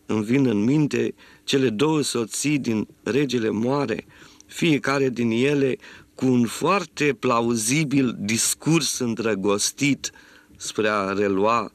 Îmi 0.05 0.23
vin 0.23 0.45
în 0.45 0.63
minte 0.63 1.13
cele 1.43 1.69
două 1.69 2.01
soții 2.01 2.59
din 2.59 2.87
Regele 3.03 3.49
Moare, 3.49 4.05
fiecare 4.45 5.09
din 5.09 5.31
ele 5.31 5.77
cu 6.15 6.25
un 6.25 6.45
foarte 6.45 7.13
plauzibil 7.13 8.15
discurs 8.19 8.99
îndrăgostit 8.99 10.11
spre 10.57 10.89
a 10.89 11.13
relua 11.13 11.71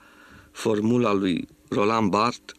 formula 0.53 1.13
lui 1.13 1.49
Roland 1.69 2.11
Barthes, 2.11 2.55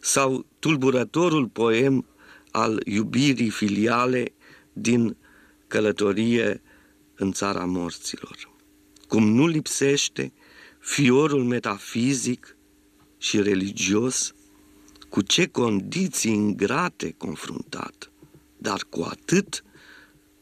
sau 0.00 0.46
tulburătorul 0.58 1.46
poem 1.46 2.06
al 2.50 2.80
iubirii 2.84 3.50
filiale 3.50 4.32
din 4.72 5.16
călătorie 5.66 6.62
în 7.14 7.32
țara 7.32 7.64
morților. 7.64 8.36
Cum 9.08 9.28
nu 9.28 9.46
lipsește 9.46 10.32
fiorul 10.78 11.44
metafizic 11.44 12.56
și 13.18 13.42
religios 13.42 14.34
cu 15.08 15.20
ce 15.20 15.46
condiții 15.46 16.32
ingrate 16.32 17.14
confruntat. 17.18 18.10
dar 18.58 18.84
cu 18.88 19.02
atât 19.02 19.64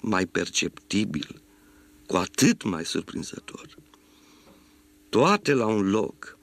mai 0.01 0.27
perceptibil, 0.27 1.43
cu 2.07 2.17
atât 2.17 2.63
mai 2.63 2.85
surprinzător. 2.85 3.77
Toate 5.09 5.53
la 5.53 5.67
un 5.67 5.91
loc, 5.91 6.39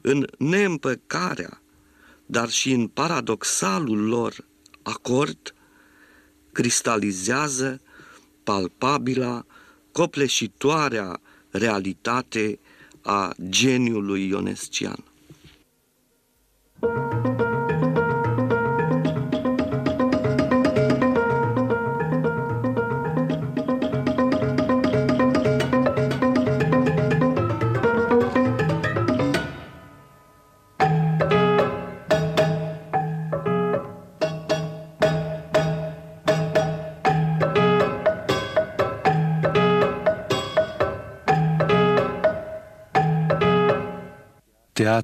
în 0.00 0.26
neîmpăcarea, 0.38 1.62
dar 2.26 2.48
și 2.50 2.72
în 2.72 2.88
paradoxalul 2.88 4.06
lor 4.06 4.44
acord, 4.82 5.54
cristalizează 6.52 7.80
palpabila, 8.42 9.46
copleșitoarea 9.92 11.20
realitate 11.50 12.58
a 13.02 13.34
geniului 13.48 14.28
ionescian. 14.28 15.04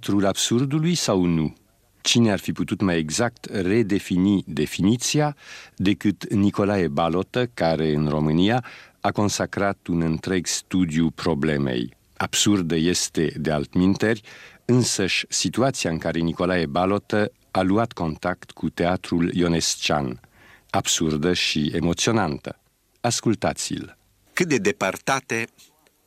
Teatrul 0.04 0.26
absurdului 0.26 0.94
sau 0.94 1.24
nu? 1.24 1.54
Cine 2.00 2.32
ar 2.32 2.38
fi 2.38 2.52
putut 2.52 2.80
mai 2.80 2.98
exact 2.98 3.44
redefini 3.44 4.42
definiția 4.46 5.36
decât 5.76 6.32
Nicolae 6.32 6.88
Balotă, 6.88 7.46
care 7.54 7.92
în 7.92 8.08
România 8.08 8.64
a 9.00 9.10
consacrat 9.10 9.86
un 9.86 10.00
întreg 10.00 10.46
studiu 10.46 11.10
problemei. 11.10 11.96
Absurdă 12.16 12.76
este, 12.76 13.32
de 13.36 13.50
altminteri, 13.50 14.20
însăși 14.64 15.24
situația 15.28 15.90
în 15.90 15.98
care 15.98 16.18
Nicolae 16.18 16.66
Balotă 16.66 17.32
a 17.50 17.62
luat 17.62 17.92
contact 17.92 18.50
cu 18.50 18.68
teatrul 18.68 19.34
ionescian, 19.34 20.20
absurdă 20.70 21.32
și 21.32 21.70
emoționantă. 21.74 22.60
Ascultați-l. 23.00 23.96
Cât 24.32 24.48
de 24.48 24.56
depărtate 24.56 25.46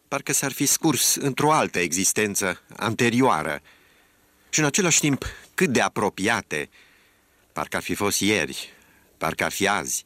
parcă 0.07 0.33
s-ar 0.33 0.51
fi 0.51 0.65
scurs 0.65 1.15
într-o 1.15 1.51
altă 1.51 1.79
existență 1.79 2.61
anterioară 2.75 3.61
și 4.57 4.63
în 4.63 4.69
același 4.69 4.99
timp 4.99 5.25
cât 5.53 5.69
de 5.69 5.81
apropiate, 5.81 6.69
parcă 7.53 7.75
ar 7.75 7.81
fi 7.81 7.93
fost 7.93 8.19
ieri, 8.19 8.73
parcă 9.17 9.43
ar 9.43 9.51
fi 9.51 9.67
azi. 9.67 10.05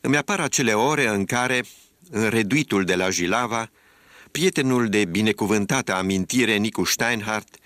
Îmi 0.00 0.16
apar 0.16 0.40
acele 0.40 0.74
ore 0.74 1.08
în 1.08 1.24
care, 1.24 1.64
în 2.10 2.28
reduitul 2.28 2.84
de 2.84 2.94
la 2.94 3.10
Jilava, 3.10 3.70
prietenul 4.30 4.88
de 4.88 5.04
binecuvântată 5.04 5.94
amintire 5.94 6.56
Nicu 6.56 6.84
Steinhardt 6.84 7.56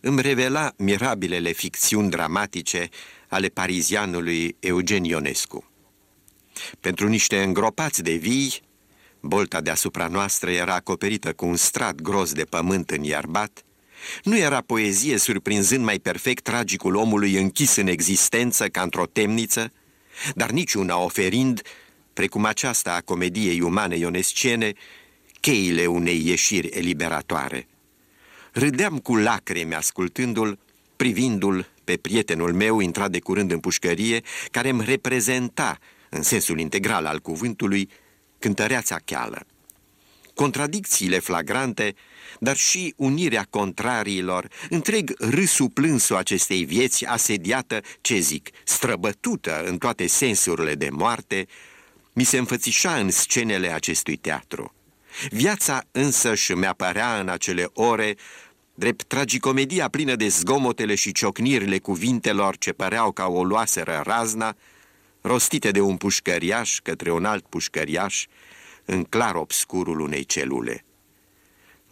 îmi 0.00 0.22
revela 0.22 0.72
mirabilele 0.76 1.52
ficțiuni 1.52 2.10
dramatice 2.10 2.88
ale 3.28 3.48
parizianului 3.48 4.56
Eugen 4.60 5.04
Ionescu. 5.04 5.70
Pentru 6.80 7.08
niște 7.08 7.42
îngropați 7.42 8.02
de 8.02 8.12
vii, 8.12 8.62
Bolta 9.20 9.60
deasupra 9.60 10.06
noastră 10.06 10.50
era 10.50 10.74
acoperită 10.74 11.32
cu 11.32 11.46
un 11.46 11.56
strat 11.56 12.00
gros 12.00 12.32
de 12.32 12.44
pământ 12.44 12.90
iarbat. 13.02 13.64
Nu 14.22 14.36
era 14.36 14.60
poezie 14.60 15.16
surprinzând 15.16 15.84
mai 15.84 15.98
perfect 15.98 16.42
tragicul 16.42 16.94
omului 16.94 17.34
închis 17.34 17.76
în 17.76 17.86
existență 17.86 18.68
ca 18.68 18.82
într-o 18.82 19.06
temniță, 19.06 19.72
dar 20.34 20.50
niciuna 20.50 20.96
oferind, 20.96 21.62
precum 22.12 22.44
aceasta 22.44 22.94
a 22.94 23.00
comediei 23.00 23.60
umane 23.60 23.96
ionescene, 23.96 24.72
cheile 25.40 25.86
unei 25.86 26.26
ieșiri 26.26 26.66
eliberatoare. 26.66 27.68
Râdeam 28.52 28.98
cu 28.98 29.16
lacrimi 29.16 29.74
ascultându-l, 29.74 30.58
privindu-l 30.96 31.68
pe 31.84 31.96
prietenul 31.96 32.52
meu 32.52 32.80
intrat 32.80 33.10
de 33.10 33.18
curând 33.18 33.50
în 33.50 33.58
pușcărie, 33.58 34.22
care 34.50 34.68
îmi 34.68 34.84
reprezenta, 34.84 35.78
în 36.10 36.22
sensul 36.22 36.58
integral 36.58 37.06
al 37.06 37.18
cuvântului, 37.18 37.88
cântăreața 38.38 38.98
cheală. 39.04 39.46
Contradicțiile 40.34 41.18
flagrante, 41.18 41.94
dar 42.40 42.56
și 42.56 42.94
unirea 42.96 43.46
contrariilor, 43.50 44.48
întreg 44.70 45.12
râsul 45.18 45.68
plânsul 45.68 46.16
acestei 46.16 46.64
vieți 46.64 47.04
asediată, 47.04 47.80
ce 48.00 48.18
zic, 48.18 48.48
străbătută 48.64 49.64
în 49.66 49.78
toate 49.78 50.06
sensurile 50.06 50.74
de 50.74 50.88
moarte, 50.90 51.46
mi 52.12 52.24
se 52.24 52.38
înfățișa 52.38 52.96
în 52.96 53.10
scenele 53.10 53.72
acestui 53.72 54.16
teatru. 54.16 54.74
Viața 55.30 55.82
însă 55.90 56.34
și 56.34 56.52
mi 56.52 56.66
apărea 56.66 57.20
în 57.20 57.28
acele 57.28 57.70
ore 57.72 58.16
drept 58.74 59.04
tragicomedia 59.04 59.88
plină 59.88 60.14
de 60.14 60.28
zgomotele 60.28 60.94
și 60.94 61.12
ciocnirile 61.12 61.78
cuvintelor 61.78 62.56
ce 62.56 62.72
păreau 62.72 63.12
ca 63.12 63.26
o 63.26 63.44
luaseră 63.44 64.02
razna, 64.04 64.56
rostite 65.20 65.70
de 65.70 65.80
un 65.80 65.96
pușcăriaș 65.96 66.78
către 66.82 67.12
un 67.12 67.24
alt 67.24 67.46
pușcăriaș, 67.46 68.26
în 68.84 69.04
clar 69.04 69.34
obscurul 69.34 70.00
unei 70.00 70.24
celule. 70.24 70.84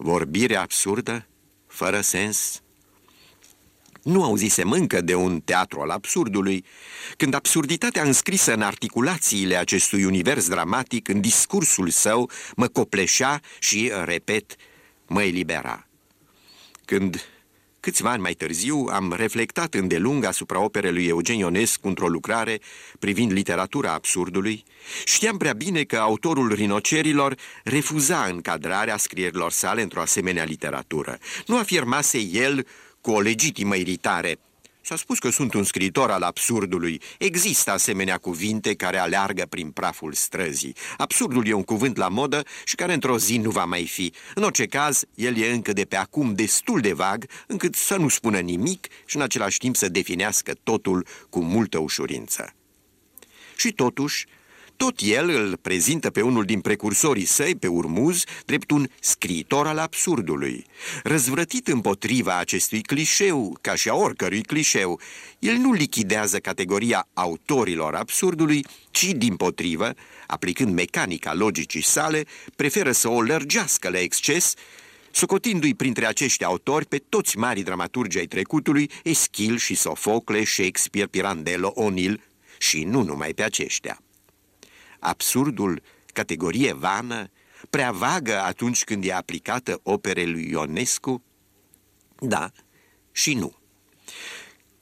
Vorbire 0.05 0.57
absurdă, 0.57 1.27
fără 1.67 2.01
sens. 2.01 2.63
Nu 4.03 4.23
auzisem 4.25 4.71
încă 4.71 5.01
de 5.01 5.15
un 5.15 5.41
teatru 5.41 5.81
al 5.81 5.91
absurdului, 5.91 6.65
când 7.17 7.35
absurditatea 7.35 8.03
înscrisă 8.03 8.53
în 8.53 8.63
articulațiile 8.63 9.57
acestui 9.57 10.05
univers 10.05 10.49
dramatic, 10.49 11.09
în 11.09 11.21
discursul 11.21 11.89
său, 11.89 12.31
mă 12.57 12.69
copleșea 12.69 13.41
și, 13.59 13.93
repet, 14.05 14.57
mă 15.07 15.23
elibera. 15.23 15.87
Când 16.85 17.25
Câțiva 17.83 18.11
ani 18.11 18.23
mai 18.23 18.35
târziu 18.35 18.89
am 18.93 19.13
reflectat 19.13 19.75
îndelung 19.75 20.25
asupra 20.25 20.61
operei 20.61 20.93
lui 20.93 21.07
Eugen 21.07 21.37
Ionescu 21.37 21.89
într-o 21.89 22.09
lucrare 22.09 22.61
privind 22.99 23.33
literatura 23.33 23.93
absurdului. 23.93 24.65
Știam 25.05 25.37
prea 25.37 25.53
bine 25.53 25.83
că 25.83 25.97
autorul 25.97 26.53
Rinocerilor 26.53 27.35
refuza 27.65 28.25
încadrarea 28.25 28.97
scrierilor 28.97 29.51
sale 29.51 29.83
într-o 29.83 30.01
asemenea 30.01 30.45
literatură. 30.45 31.19
Nu 31.47 31.59
afirmase 31.59 32.19
el 32.19 32.67
cu 33.01 33.11
o 33.11 33.21
legitimă 33.21 33.77
iritare– 33.77 34.39
S-a 34.85 34.97
spus 34.97 35.19
că 35.19 35.31
sunt 35.31 35.55
un 35.55 35.65
scriitor 35.65 36.11
al 36.11 36.23
absurdului. 36.23 37.01
Există 37.19 37.71
asemenea 37.71 38.19
cuvinte 38.19 38.75
care 38.75 38.99
aleargă 38.99 39.47
prin 39.49 39.71
praful 39.71 40.13
străzii. 40.13 40.77
Absurdul 40.97 41.47
e 41.47 41.53
un 41.53 41.63
cuvânt 41.63 41.97
la 41.97 42.09
modă 42.09 42.43
și 42.65 42.75
care 42.75 42.93
într-o 42.93 43.19
zi 43.19 43.37
nu 43.37 43.51
va 43.51 43.65
mai 43.65 43.87
fi. 43.87 44.13
În 44.35 44.43
orice 44.43 44.67
caz, 44.67 45.05
el 45.15 45.37
e 45.37 45.53
încă 45.53 45.73
de 45.73 45.85
pe 45.85 45.97
acum 45.97 46.35
destul 46.35 46.81
de 46.81 46.93
vag, 46.93 47.25
încât 47.47 47.75
să 47.75 47.97
nu 47.97 48.09
spună 48.09 48.39
nimic 48.39 48.87
și 49.07 49.17
în 49.17 49.23
același 49.23 49.59
timp 49.59 49.77
să 49.77 49.89
definească 49.89 50.53
totul 50.63 51.07
cu 51.31 51.41
multă 51.41 51.79
ușurință. 51.79 52.55
Și 53.57 53.73
totuși, 53.73 54.27
tot 54.83 55.01
el 55.01 55.29
îl 55.29 55.57
prezintă 55.57 56.11
pe 56.11 56.21
unul 56.21 56.45
din 56.45 56.61
precursorii 56.61 57.25
săi, 57.25 57.55
pe 57.55 57.67
Urmuz, 57.67 58.25
drept 58.45 58.71
un 58.71 58.87
scriitor 59.01 59.67
al 59.67 59.79
absurdului. 59.79 60.65
Răzvrătit 61.03 61.69
împotriva 61.69 62.39
acestui 62.39 62.83
clișeu, 62.83 63.59
ca 63.61 63.75
și 63.75 63.89
a 63.89 63.95
oricărui 63.95 64.43
clișeu, 64.43 65.01
el 65.39 65.55
nu 65.55 65.73
lichidează 65.73 66.39
categoria 66.39 67.09
autorilor 67.15 67.95
absurdului, 67.95 68.67
ci, 68.91 69.05
din 69.05 69.37
potrivă, 69.37 69.95
aplicând 70.27 70.75
mecanica 70.75 71.35
logicii 71.35 71.83
sale, 71.83 72.25
preferă 72.57 72.93
să 72.93 73.09
o 73.09 73.23
lărgească 73.23 73.89
la 73.89 73.99
exces, 73.99 74.55
socotindu-i 75.11 75.75
printre 75.75 76.07
acești 76.07 76.45
autori 76.45 76.87
pe 76.87 77.03
toți 77.09 77.39
mari 77.39 77.63
dramaturgi 77.63 78.19
ai 78.19 78.27
trecutului, 78.27 78.91
Eschil 79.03 79.57
și 79.57 79.75
Sofocle, 79.75 80.45
Shakespeare, 80.45 81.09
Pirandello, 81.09 81.75
O'Neill 81.77 82.15
și 82.59 82.85
nu 82.85 83.03
numai 83.03 83.33
pe 83.35 83.43
aceștia 83.43 84.01
absurdul, 85.03 85.83
categorie 86.13 86.73
vană, 86.73 87.31
prea 87.71 87.93
vagă 87.93 88.41
atunci 88.41 88.85
când 88.85 89.05
e 89.05 89.13
aplicată 89.13 89.81
opere 89.83 90.25
lui 90.25 90.49
Ionescu? 90.51 91.23
Da 92.19 92.51
și 93.13 93.35
nu. 93.35 93.57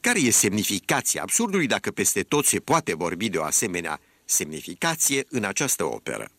Care 0.01 0.21
e 0.21 0.31
semnificația 0.31 1.23
absurdului 1.23 1.67
dacă 1.67 1.91
peste 1.91 2.23
tot 2.23 2.45
se 2.45 2.59
poate 2.59 2.95
vorbi 2.95 3.29
de 3.29 3.39
o 3.39 3.45
asemenea 3.45 4.01
semnificație 4.25 5.27
în 5.29 5.45
această 5.45 5.85
operă? 5.85 6.31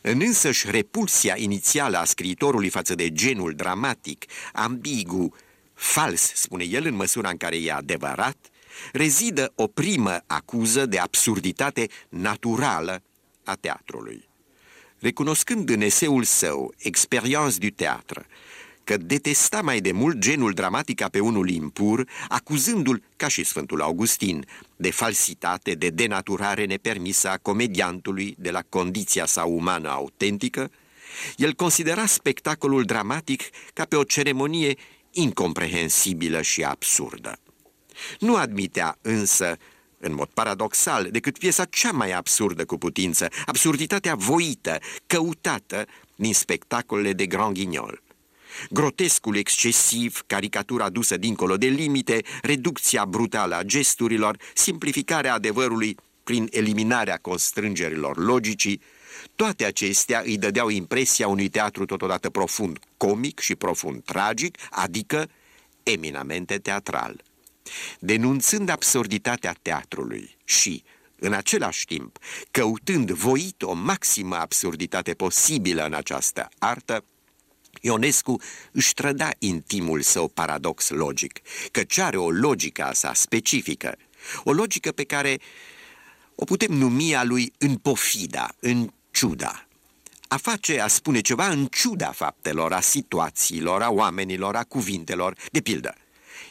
În 0.00 0.20
însăși 0.20 0.70
repulsia 0.70 1.34
inițială 1.36 1.98
a 1.98 2.04
scriitorului 2.04 2.68
față 2.68 2.94
de 2.94 3.12
genul 3.12 3.54
dramatic, 3.54 4.24
ambigu, 4.52 5.34
fals, 5.74 6.32
spune 6.34 6.64
el 6.64 6.86
în 6.86 6.94
măsura 6.94 7.28
în 7.28 7.36
care 7.36 7.56
e 7.56 7.72
adevărat, 7.72 8.36
rezidă 8.92 9.52
o 9.54 9.66
primă 9.66 10.22
acuză 10.26 10.86
de 10.86 10.98
absurditate 10.98 11.88
naturală 12.08 13.02
a 13.44 13.54
teatrului. 13.54 14.28
Recunoscând 14.98 15.68
în 15.68 15.80
eseul 15.80 16.22
său, 16.22 16.74
Experience 16.78 17.58
du 17.58 17.70
Teatru, 17.70 18.24
că 18.84 18.96
detesta 18.96 19.62
mai 19.62 19.80
de 19.80 19.92
mult 19.92 20.18
genul 20.18 20.52
dramatic 20.52 20.96
ca 20.96 21.08
pe 21.08 21.20
unul 21.20 21.50
impur, 21.50 22.08
acuzându-l, 22.28 23.02
ca 23.16 23.28
și 23.28 23.44
Sfântul 23.44 23.80
Augustin, 23.80 24.46
de 24.76 24.90
falsitate, 24.90 25.72
de 25.72 25.88
denaturare 25.88 26.64
nepermisă 26.64 27.28
a 27.28 27.38
comediantului 27.42 28.34
de 28.38 28.50
la 28.50 28.62
condiția 28.68 29.26
sa 29.26 29.44
umană 29.44 29.88
autentică, 29.88 30.70
el 31.36 31.52
considera 31.52 32.06
spectacolul 32.06 32.84
dramatic 32.84 33.42
ca 33.72 33.84
pe 33.84 33.96
o 33.96 34.04
ceremonie 34.04 34.76
incomprehensibilă 35.10 36.42
și 36.42 36.62
absurdă. 36.62 37.38
Nu 38.18 38.36
admitea 38.36 38.98
însă, 39.02 39.56
în 39.98 40.14
mod 40.14 40.28
paradoxal, 40.34 41.08
decât 41.10 41.38
piesa 41.38 41.64
cea 41.64 41.92
mai 41.92 42.12
absurdă 42.12 42.64
cu 42.64 42.78
putință, 42.78 43.28
absurditatea 43.46 44.14
voită, 44.14 44.78
căutată 45.06 45.86
din 46.14 46.34
spectacolele 46.34 47.12
de 47.12 47.26
Grand 47.26 47.54
Guignol. 47.54 48.02
Grotescul 48.70 49.36
excesiv, 49.36 50.22
caricatura 50.26 50.88
dusă 50.88 51.16
dincolo 51.16 51.56
de 51.56 51.66
limite, 51.66 52.22
reducția 52.42 53.04
brutală 53.04 53.56
a 53.56 53.62
gesturilor, 53.62 54.36
simplificarea 54.54 55.34
adevărului 55.34 55.96
prin 56.24 56.48
eliminarea 56.50 57.18
constrângerilor 57.22 58.16
logicii, 58.16 58.80
toate 59.36 59.64
acestea 59.64 60.22
îi 60.24 60.38
dădeau 60.38 60.68
impresia 60.68 61.28
unui 61.28 61.48
teatru 61.48 61.84
totodată 61.84 62.30
profund 62.30 62.78
comic 62.96 63.38
și 63.38 63.54
profund 63.54 64.02
tragic, 64.04 64.58
adică 64.70 65.28
eminamente 65.82 66.58
teatral. 66.58 67.22
Denunțând 67.98 68.68
absurditatea 68.68 69.56
teatrului 69.62 70.36
și, 70.44 70.82
în 71.18 71.32
același 71.32 71.86
timp, 71.86 72.18
căutând 72.50 73.10
voit 73.10 73.62
o 73.62 73.72
maximă 73.72 74.36
absurditate 74.36 75.14
posibilă 75.14 75.84
în 75.84 75.94
această 75.94 76.48
artă, 76.58 77.04
Ionescu 77.80 78.40
își 78.72 78.94
trăda 78.94 79.30
intimul 79.38 80.00
său 80.00 80.28
paradox 80.28 80.88
logic, 80.88 81.40
căci 81.70 81.98
are 81.98 82.16
o 82.16 82.30
logică 82.30 82.84
a 82.84 82.92
sa 82.92 83.14
specifică, 83.14 83.96
o 84.44 84.52
logică 84.52 84.92
pe 84.92 85.04
care 85.04 85.40
o 86.34 86.44
putem 86.44 86.72
numi 86.72 87.14
a 87.14 87.24
lui 87.24 87.52
în 87.58 87.76
pofida, 87.76 88.54
în 88.60 88.92
ciuda. 89.10 89.66
A 90.28 90.36
face, 90.36 90.80
a 90.80 90.86
spune 90.86 91.20
ceva 91.20 91.48
în 91.48 91.66
ciuda 91.66 92.12
faptelor, 92.12 92.72
a 92.72 92.80
situațiilor, 92.80 93.82
a 93.82 93.90
oamenilor, 93.90 94.56
a 94.56 94.64
cuvintelor. 94.64 95.36
De 95.50 95.60
pildă, 95.60 95.94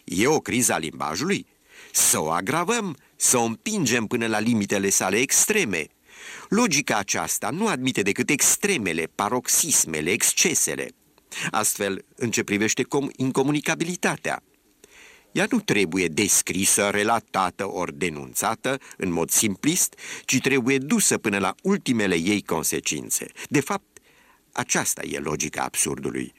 e 0.04 0.28
o 0.28 0.40
criză 0.40 0.74
a 0.74 0.78
limbajului? 0.78 1.46
Să 1.92 2.22
o 2.22 2.30
agravăm, 2.30 2.98
să 3.16 3.38
o 3.38 3.44
împingem 3.44 4.06
până 4.06 4.28
la 4.28 4.40
limitele 4.40 4.90
sale 4.90 5.18
extreme. 5.18 5.88
Logica 6.50 6.98
aceasta 6.98 7.50
nu 7.50 7.68
admite 7.68 8.02
decât 8.02 8.30
extremele, 8.30 9.10
paroxismele, 9.16 10.12
excesele. 10.12 10.88
Astfel, 11.52 12.06
în 12.16 12.32
ce 12.32 12.44
privește 12.44 12.84
incomunicabilitatea, 13.16 14.44
ea 15.32 15.48
nu 15.50 15.60
trebuie 15.60 16.08
descrisă, 16.08 16.90
relatată 16.90 17.72
ori 17.72 17.98
denunțată 17.98 18.80
în 18.98 19.12
mod 19.12 19.30
simplist, 19.30 19.96
ci 20.26 20.40
trebuie 20.40 20.78
dusă 20.78 21.18
până 21.18 21.38
la 21.38 21.56
ultimele 21.64 22.16
ei 22.16 22.42
consecințe. 22.42 23.26
De 23.50 23.60
fapt, 23.60 24.00
aceasta 24.52 25.02
e 25.04 25.20
logica 25.20 25.64
absurdului. 25.64 26.34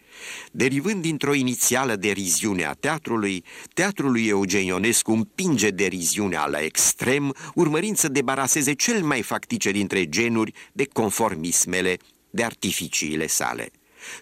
Derivând 0.53 1.03
dintr-o 1.03 1.35
inițială 1.35 1.97
deriziune 1.97 2.65
a 2.65 2.73
teatrului, 2.73 3.45
teatrul 3.75 4.11
lui 4.11 4.27
Eugen 4.27 4.65
Ionescu 4.65 5.13
împinge 5.13 5.71
deriziunea 5.71 6.47
la 6.47 6.61
extrem, 6.61 7.35
urmărind 7.55 7.97
să 7.97 8.09
debaraseze 8.09 8.73
cel 8.73 9.03
mai 9.03 9.23
factice 9.23 9.71
dintre 9.71 10.09
genuri 10.09 10.53
de 10.73 10.87
conformismele, 10.93 11.97
de 12.31 12.45
artificiile 12.45 13.27
sale. 13.27 13.71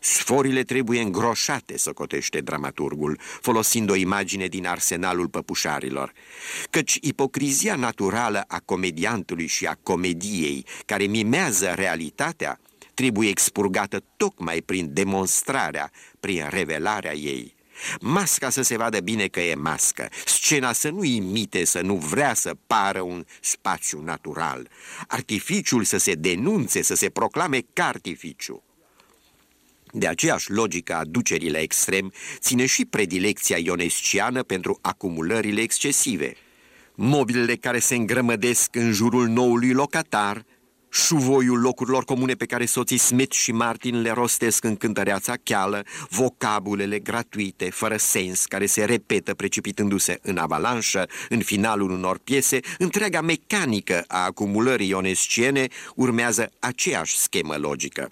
Sforile 0.01 0.63
trebuie 0.63 1.01
îngroșate, 1.01 1.77
socotește 1.77 2.41
dramaturgul, 2.41 3.19
folosind 3.41 3.91
o 3.91 3.95
imagine 3.95 4.47
din 4.47 4.67
arsenalul 4.67 5.29
păpușarilor, 5.29 6.13
căci 6.71 6.99
ipocrizia 7.01 7.75
naturală 7.75 8.45
a 8.49 8.63
comediantului 8.65 9.47
și 9.47 9.67
a 9.67 9.79
comediei, 9.83 10.67
care 10.87 11.05
mimează 11.05 11.73
realitatea, 11.75 12.61
trebuie 13.01 13.29
expurgată 13.29 14.03
tocmai 14.17 14.61
prin 14.61 14.93
demonstrarea, 14.93 15.91
prin 16.21 16.47
revelarea 16.51 17.15
ei. 17.15 17.55
Masca 18.01 18.51
să 18.51 18.63
se 18.63 18.77
vadă 18.77 19.01
bine 19.01 19.27
că 19.27 19.41
e 19.41 19.55
mască, 19.55 20.09
scena 20.25 20.73
să 20.73 20.89
nu 20.89 21.05
imite, 21.05 21.65
să 21.65 21.81
nu 21.81 21.95
vrea 21.95 22.35
să 22.35 22.57
pară 22.67 23.01
un 23.01 23.25
spațiu 23.41 24.03
natural, 24.03 24.69
artificiul 25.07 25.85
să 25.85 25.97
se 25.97 26.13
denunțe, 26.13 26.83
să 26.83 26.95
se 26.95 27.09
proclame 27.09 27.61
ca 27.73 27.87
artificiu. 27.87 28.63
De 29.93 30.07
aceeași 30.07 30.51
logică 30.51 30.95
a 30.95 31.05
ducerii 31.05 31.51
la 31.51 31.59
extrem 31.59 32.13
ține 32.39 32.67
și 32.67 32.85
predilecția 32.85 33.57
ionesciană 33.59 34.43
pentru 34.43 34.79
acumulările 34.81 35.61
excesive. 35.61 36.35
Mobilele 36.95 37.57
care 37.57 37.79
se 37.79 37.95
îngrămădesc 37.95 38.75
în 38.75 38.93
jurul 38.93 39.29
noului 39.29 39.73
locatar, 39.73 40.45
șuvoiul 40.91 41.61
locurilor 41.61 42.05
comune 42.05 42.35
pe 42.35 42.47
care 42.47 42.65
soții 42.65 42.99
Smith 42.99 43.35
și 43.35 43.53
Martin 43.53 44.01
le 44.01 44.11
rostesc 44.11 44.65
în 44.65 44.77
cântăreața 44.77 45.35
cheală, 45.43 45.85
vocabulele 46.09 46.99
gratuite, 46.99 47.71
fără 47.71 47.97
sens, 47.97 48.45
care 48.47 48.67
se 48.67 48.85
repetă 48.85 49.35
precipitându-se 49.35 50.19
în 50.23 50.37
avalanșă, 50.37 51.09
în 51.29 51.41
finalul 51.41 51.91
unor 51.91 52.19
piese, 52.19 52.61
întreaga 52.79 53.21
mecanică 53.21 54.05
a 54.07 54.25
acumulării 54.25 54.89
ionesciene 54.89 55.69
urmează 55.95 56.51
aceeași 56.59 57.19
schemă 57.19 57.57
logică. 57.57 58.11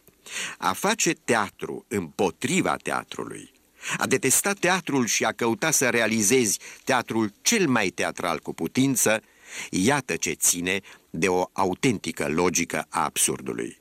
A 0.58 0.72
face 0.72 1.12
teatru 1.12 1.84
împotriva 1.88 2.76
teatrului, 2.82 3.50
a 3.98 4.06
detesta 4.06 4.52
teatrul 4.52 5.06
și 5.06 5.24
a 5.24 5.32
căuta 5.32 5.70
să 5.70 5.88
realizezi 5.88 6.58
teatrul 6.84 7.32
cel 7.42 7.68
mai 7.68 7.88
teatral 7.88 8.38
cu 8.38 8.54
putință, 8.54 9.22
iată 9.70 10.16
ce 10.16 10.32
ține 10.32 10.80
de 11.10 11.28
o 11.28 11.44
autentică 11.52 12.28
logică 12.28 12.86
a 12.88 13.04
absurdului. 13.04 13.78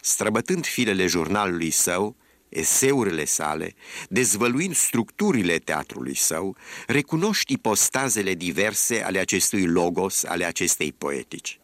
Străbătând 0.00 0.66
filele 0.66 1.06
jurnalului 1.06 1.70
său, 1.70 2.16
eseurile 2.48 3.24
sale, 3.24 3.74
dezvăluind 4.08 4.74
structurile 4.74 5.58
teatrului 5.58 6.16
său, 6.16 6.56
recunoști 6.86 7.52
ipostazele 7.52 8.34
diverse 8.34 9.02
ale 9.02 9.18
acestui 9.18 9.66
logos, 9.66 10.24
ale 10.24 10.44
acestei 10.44 10.92
poetici. 10.92 11.60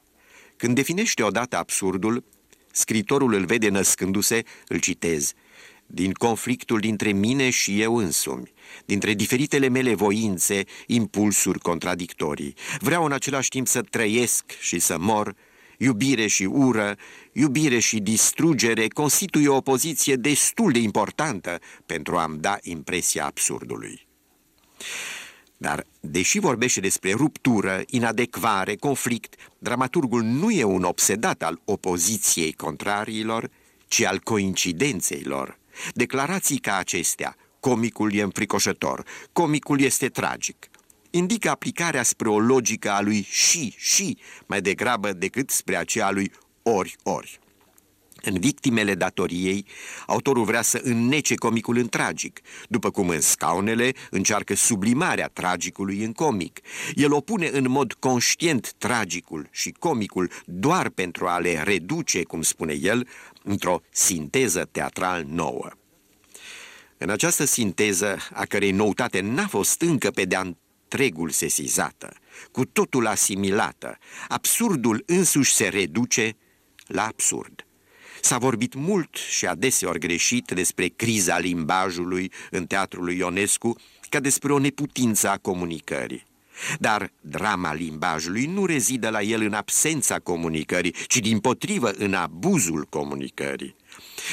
Când 0.57 0.75
definește 0.75 1.23
odată 1.23 1.57
absurdul, 1.57 2.25
Scritorul 2.77 3.33
îl 3.33 3.45
vede 3.45 3.69
născându-se, 3.69 4.43
îl 4.69 4.79
citez, 4.79 5.33
din 5.87 6.12
conflictul 6.12 6.81
dintre 6.81 7.12
mine 7.12 7.51
și 7.51 7.81
eu 7.81 7.97
însumi, 7.97 8.53
dintre 8.85 9.14
diferitele 9.14 9.68
mele 9.68 9.94
voințe, 9.94 10.64
impulsuri 10.87 11.59
contradictorii. 11.59 12.55
Vreau 12.79 13.05
în 13.05 13.12
același 13.12 13.49
timp 13.49 13.66
să 13.66 13.83
trăiesc 13.83 14.44
și 14.61 14.79
să 14.79 14.99
mor, 14.99 15.35
iubire 15.79 16.27
și 16.27 16.44
ură, 16.44 16.97
iubire 17.33 17.79
și 17.79 17.99
distrugere 17.99 18.88
constituie 18.88 19.49
o 19.49 19.61
poziție 19.61 20.16
destul 20.16 20.73
de 20.73 20.79
importantă 20.79 21.59
pentru 21.87 22.16
a-mi 22.16 22.38
da 22.38 22.59
impresia 22.62 23.25
absurdului. 23.25 24.07
Dar, 25.57 25.85
deși 26.01 26.38
vorbește 26.38 26.81
despre 26.81 27.12
ruptură, 27.12 27.83
inadecvare, 27.87 28.75
conflict, 28.75 29.35
dramaturgul 29.59 30.23
nu 30.23 30.51
e 30.51 30.64
un 30.64 30.83
obsedat 30.83 31.42
al 31.42 31.61
opoziției 31.64 32.53
contrariilor, 32.53 33.51
ci 33.88 34.03
al 34.03 34.20
coincidențeilor. 34.20 35.59
Declarații 35.93 36.59
ca 36.59 36.77
acestea, 36.77 37.37
comicul 37.61 38.15
e 38.15 38.23
înfricoșător, 38.23 39.05
comicul 39.33 39.81
este 39.81 40.09
tragic, 40.09 40.69
indică 41.11 41.51
aplicarea 41.51 42.03
spre 42.03 42.29
o 42.29 42.39
logică 42.39 42.91
a 42.91 43.01
lui 43.01 43.27
și, 43.31 43.75
și, 43.77 44.19
mai 44.47 44.61
degrabă 44.61 45.13
decât 45.13 45.51
spre 45.51 45.77
aceea 45.77 46.11
lui 46.11 46.33
ori-ori. 46.63 47.39
În 48.25 48.41
victimele 48.41 48.95
datoriei, 48.95 49.67
autorul 50.07 50.45
vrea 50.45 50.63
să 50.63 50.81
înnece 50.83 51.35
comicul 51.35 51.77
în 51.77 51.89
tragic, 51.89 52.41
după 52.69 52.91
cum 52.91 53.09
în 53.09 53.21
scaunele 53.21 53.93
încearcă 54.11 54.55
sublimarea 54.55 55.29
tragicului 55.29 56.05
în 56.05 56.13
comic. 56.13 56.61
El 56.95 57.13
opune 57.13 57.49
în 57.53 57.71
mod 57.71 57.93
conștient 57.93 58.73
tragicul 58.73 59.49
și 59.51 59.71
comicul 59.71 60.31
doar 60.45 60.89
pentru 60.89 61.27
a 61.27 61.39
le 61.39 61.63
reduce, 61.63 62.23
cum 62.23 62.43
spune 62.43 62.73
el, 62.73 63.09
într-o 63.43 63.81
sinteză 63.91 64.69
teatral 64.73 65.25
nouă. 65.29 65.69
În 66.99 67.11
această 67.11 67.45
sinteză, 67.45 68.17
a 68.33 68.45
cărei 68.45 68.71
noutate 68.71 69.21
n-a 69.21 69.47
fost 69.47 69.81
încă 69.81 70.11
pe 70.11 70.25
de-a 70.25 70.41
întregul 70.41 71.31
sesizată, 71.31 72.13
cu 72.53 72.65
totul 72.65 73.07
asimilată, 73.07 73.99
absurdul 74.29 75.03
însuși 75.07 75.55
se 75.55 75.69
reduce 75.69 76.37
la 76.87 77.07
absurd. 77.07 77.63
S-a 78.25 78.39
vorbit 78.39 78.75
mult 78.75 79.15
și 79.15 79.47
adeseori 79.47 79.99
greșit 79.99 80.51
despre 80.51 80.87
criza 80.87 81.39
limbajului 81.39 82.33
în 82.51 82.67
teatrul 82.67 83.05
lui 83.05 83.17
Ionescu 83.17 83.77
ca 84.09 84.21
despre 84.21 84.53
o 84.53 84.59
neputință 84.59 85.29
a 85.29 85.37
comunicării. 85.37 86.27
Dar 86.79 87.13
drama 87.21 87.75
limbajului 87.75 88.47
nu 88.47 88.67
rezidă 88.67 89.09
la 89.09 89.23
el 89.23 89.43
în 89.43 89.53
absența 89.53 90.19
comunicării, 90.19 90.95
ci 91.07 91.19
din 91.19 91.39
potrivă 91.39 91.91
în 91.91 92.15
abuzul 92.15 92.87
comunicării. 92.91 93.77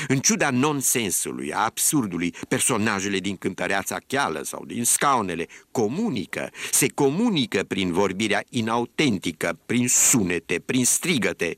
În 0.08 0.20
ciuda 0.20 0.50
nonsensului, 0.50 1.54
a 1.54 1.60
absurdului, 1.60 2.34
personajele 2.48 3.20
din 3.20 3.36
cântăreața 3.36 3.98
cheală 4.08 4.42
sau 4.44 4.66
din 4.66 4.84
scaunele 4.84 5.48
comunică, 5.72 6.50
se 6.72 6.88
comunică 6.88 7.64
prin 7.64 7.92
vorbirea 7.92 8.44
inautentică, 8.50 9.60
prin 9.66 9.88
sunete, 9.88 10.62
prin 10.66 10.86
strigăte. 10.86 11.58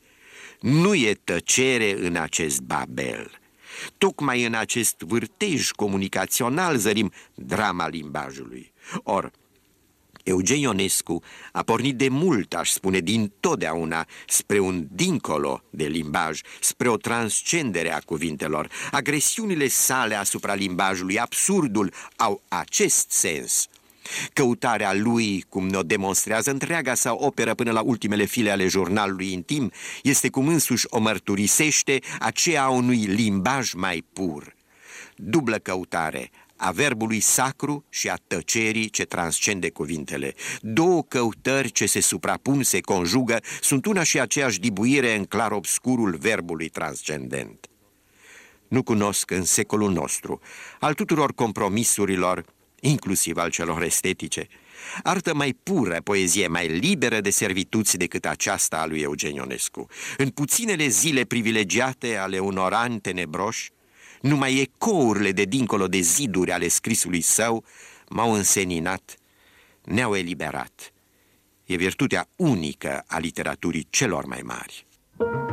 Nu 0.63 0.95
e 0.95 1.19
tăcere 1.23 2.05
în 2.07 2.15
acest 2.15 2.61
Babel. 2.61 3.31
Tocmai 3.97 4.45
în 4.45 4.53
acest 4.53 4.99
vârtej 4.99 5.71
comunicațional 5.71 6.77
zărim 6.77 7.11
drama 7.35 7.87
limbajului. 7.87 8.71
Or, 9.03 9.31
Eugen 10.23 10.57
Ionescu 10.57 11.23
a 11.51 11.63
pornit 11.63 11.95
de 11.97 12.07
mult, 12.09 12.53
aș 12.53 12.69
spune, 12.69 12.99
din 12.99 13.31
totdeauna 13.39 14.07
spre 14.27 14.59
un 14.59 14.87
dincolo 14.91 15.63
de 15.69 15.85
limbaj, 15.85 16.41
spre 16.59 16.89
o 16.89 16.97
transcendere 16.97 17.93
a 17.93 17.99
cuvintelor. 17.99 18.69
Agresiunile 18.91 19.67
sale 19.67 20.15
asupra 20.15 20.53
limbajului, 20.53 21.19
absurdul, 21.19 21.93
au 22.15 22.41
acest 22.47 23.11
sens. 23.11 23.67
Căutarea 24.33 24.93
lui, 24.93 25.45
cum 25.49 25.67
ne-o 25.67 25.83
demonstrează 25.83 26.51
întreaga 26.51 26.93
sa 26.93 27.13
operă 27.13 27.53
până 27.53 27.71
la 27.71 27.81
ultimele 27.81 28.25
file 28.25 28.51
ale 28.51 28.67
jurnalului 28.67 29.31
intim, 29.31 29.71
este 30.03 30.29
cum 30.29 30.47
însuși 30.47 30.85
o 30.89 30.99
mărturisește 30.99 31.99
aceea 32.19 32.63
a 32.63 32.69
unui 32.69 32.97
limbaj 32.97 33.73
mai 33.73 34.05
pur. 34.13 34.55
Dublă 35.15 35.57
căutare, 35.57 36.29
a 36.55 36.71
verbului 36.71 37.19
sacru 37.19 37.85
și 37.89 38.09
a 38.09 38.15
tăcerii 38.27 38.89
ce 38.89 39.03
transcende 39.05 39.69
cuvintele. 39.69 40.33
Două 40.61 41.03
căutări 41.03 41.71
ce 41.71 41.85
se 41.85 41.99
suprapun, 41.99 42.63
se 42.63 42.81
conjugă, 42.81 43.39
sunt 43.61 43.85
una 43.85 44.03
și 44.03 44.19
aceeași 44.19 44.59
dibuire 44.59 45.15
în 45.15 45.25
clar 45.25 45.51
obscurul 45.51 46.15
verbului 46.15 46.69
transcendent. 46.69 47.67
Nu 48.67 48.83
cunosc 48.83 49.31
în 49.31 49.43
secolul 49.43 49.91
nostru, 49.91 50.39
al 50.79 50.93
tuturor 50.93 51.33
compromisurilor, 51.33 52.45
inclusiv 52.85 53.37
al 53.37 53.49
celor 53.49 53.83
estetice, 53.83 54.47
artă 55.03 55.33
mai 55.33 55.57
pură, 55.63 56.01
poezie 56.03 56.47
mai 56.47 56.67
liberă 56.67 57.21
de 57.21 57.29
servituți 57.29 57.97
decât 57.97 58.25
aceasta 58.25 58.77
a 58.77 58.85
lui 58.85 58.99
Eugen 58.99 59.33
Ionescu. 59.33 59.87
În 60.17 60.29
puținele 60.29 60.87
zile 60.87 61.23
privilegiate 61.23 62.15
ale 62.15 62.39
unor 62.39 62.73
ani 62.73 62.99
tenebroși, 62.99 63.71
numai 64.21 64.59
ecourile 64.59 65.31
de 65.31 65.43
dincolo 65.43 65.87
de 65.87 65.99
ziduri 65.99 66.51
ale 66.51 66.67
scrisului 66.67 67.21
său 67.21 67.63
m-au 68.09 68.33
înseninat, 68.33 69.17
ne-au 69.83 70.15
eliberat. 70.15 70.93
E 71.65 71.75
virtutea 71.75 72.27
unică 72.35 73.03
a 73.07 73.17
literaturii 73.17 73.87
celor 73.89 74.25
mai 74.25 74.41
mari. 74.43 74.85
De 75.17 75.52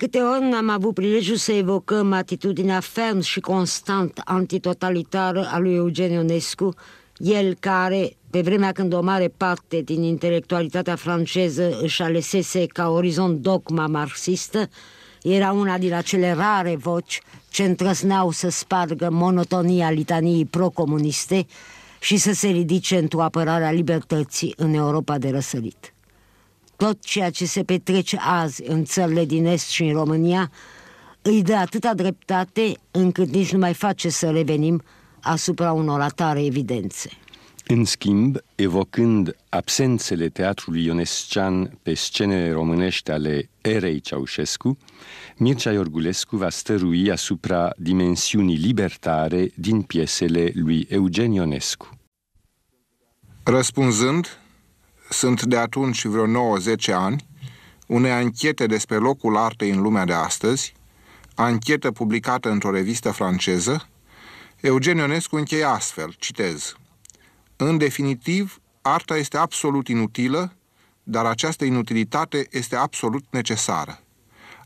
câte 0.00 0.18
ori 0.18 0.54
am 0.54 0.68
avut 0.68 0.94
prilejul 0.94 1.36
să 1.36 1.52
evocăm 1.52 2.12
atitudinea 2.12 2.80
ferm 2.80 3.20
și 3.20 3.40
constant 3.40 4.20
antitotalitară 4.24 5.48
a 5.52 5.58
lui 5.58 5.74
Eugen 5.74 6.12
Ionescu, 6.12 6.74
el 7.16 7.54
care, 7.54 8.16
pe 8.30 8.40
vremea 8.40 8.72
când 8.72 8.92
o 8.92 9.00
mare 9.00 9.32
parte 9.36 9.80
din 9.80 10.02
intelectualitatea 10.02 10.96
franceză 10.96 11.78
își 11.82 12.02
alesese 12.02 12.66
ca 12.66 12.88
orizont 12.88 13.38
dogma 13.40 13.86
marxistă, 13.86 14.68
era 15.22 15.52
una 15.52 15.78
din 15.78 15.92
acele 15.92 16.32
rare 16.32 16.76
voci 16.76 17.20
ce 17.50 17.64
întrăsneau 17.64 18.30
să 18.30 18.48
spargă 18.48 19.10
monotonia 19.10 19.90
litaniei 19.90 20.44
procomuniste 20.44 21.46
și 22.00 22.16
să 22.16 22.32
se 22.32 22.48
ridice 22.48 22.96
într-o 22.98 23.22
apărare 23.22 23.64
a 23.64 23.70
libertății 23.70 24.54
în 24.56 24.74
Europa 24.74 25.18
de 25.18 25.30
răsărit. 25.30 25.94
Tot 26.80 27.04
ceea 27.04 27.30
ce 27.30 27.46
se 27.46 27.64
petrece 27.64 28.16
azi 28.20 28.62
în 28.66 28.84
țările 28.84 29.24
din 29.24 29.46
Est 29.46 29.68
și 29.68 29.82
în 29.82 29.92
România 29.92 30.50
îi 31.22 31.42
dă 31.42 31.54
atâta 31.54 31.94
dreptate 31.94 32.72
încât 32.90 33.28
nici 33.28 33.52
nu 33.52 33.58
mai 33.58 33.74
face 33.74 34.08
să 34.08 34.30
revenim 34.30 34.82
asupra 35.22 35.72
unor 35.72 36.00
atare 36.00 36.44
evidențe. 36.44 37.10
În 37.66 37.84
schimb, 37.84 38.36
evocând 38.54 39.36
absențele 39.48 40.28
teatrului 40.28 40.84
ionescean 40.84 41.78
pe 41.82 41.94
scenele 41.94 42.52
românești 42.52 43.10
ale 43.10 43.50
erei 43.60 44.00
Ceaușescu, 44.00 44.78
Mircea 45.36 45.72
Iorgulescu 45.72 46.36
va 46.36 46.50
stărui 46.50 47.10
asupra 47.10 47.72
dimensiunii 47.76 48.56
libertare 48.56 49.50
din 49.54 49.82
piesele 49.82 50.50
lui 50.54 50.86
Eugen 50.88 51.32
Ionescu. 51.32 51.88
Răspunzând, 53.42 54.39
sunt 55.12 55.42
de 55.42 55.56
atunci 55.56 56.04
vreo 56.04 56.26
9-10 56.26 56.92
ani, 56.92 57.26
unei 57.86 58.10
anchete 58.10 58.66
despre 58.66 58.96
locul 58.96 59.36
artei 59.36 59.70
în 59.70 59.80
lumea 59.80 60.04
de 60.04 60.12
astăzi, 60.12 60.74
anchetă 61.34 61.90
publicată 61.90 62.50
într-o 62.50 62.70
revistă 62.70 63.10
franceză, 63.10 63.88
Eugen 64.60 64.96
Ionescu 64.96 65.36
încheie 65.36 65.64
astfel, 65.64 66.14
citez, 66.18 66.76
În 67.56 67.78
definitiv, 67.78 68.60
arta 68.82 69.16
este 69.16 69.36
absolut 69.36 69.88
inutilă, 69.88 70.56
dar 71.02 71.24
această 71.24 71.64
inutilitate 71.64 72.46
este 72.50 72.76
absolut 72.76 73.24
necesară. 73.30 74.00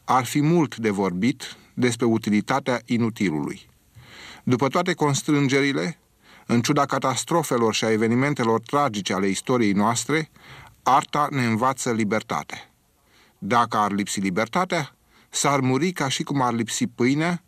Ar 0.05 0.25
fi 0.25 0.41
mult 0.41 0.77
de 0.77 0.91
vorbit 0.91 1.57
despre 1.75 2.07
utilitatea 2.07 2.81
inutilului. 2.85 3.69
După 4.43 4.69
toate 4.69 4.93
constrângerile, 4.93 5.99
în 6.47 6.61
ciuda 6.61 6.87
catastrofelor 6.87 7.75
și 7.75 7.85
a 7.85 7.91
evenimentelor 7.91 8.61
tragice 8.61 9.13
ale 9.13 9.27
istoriei 9.27 9.73
noastre, 9.73 10.31
arta 10.83 11.27
ne 11.31 11.45
învață 11.45 11.93
libertate. 11.93 12.71
Dacă 13.39 13.77
ar 13.77 13.93
lipsi 13.93 14.21
libertatea, 14.21 14.95
s-ar 15.31 15.61
muri 15.61 15.93
ca 15.93 16.09
și 16.09 16.23
cum 16.23 16.41
ar 16.41 16.53
lipsi 16.53 16.87
pâinea, 16.87 17.43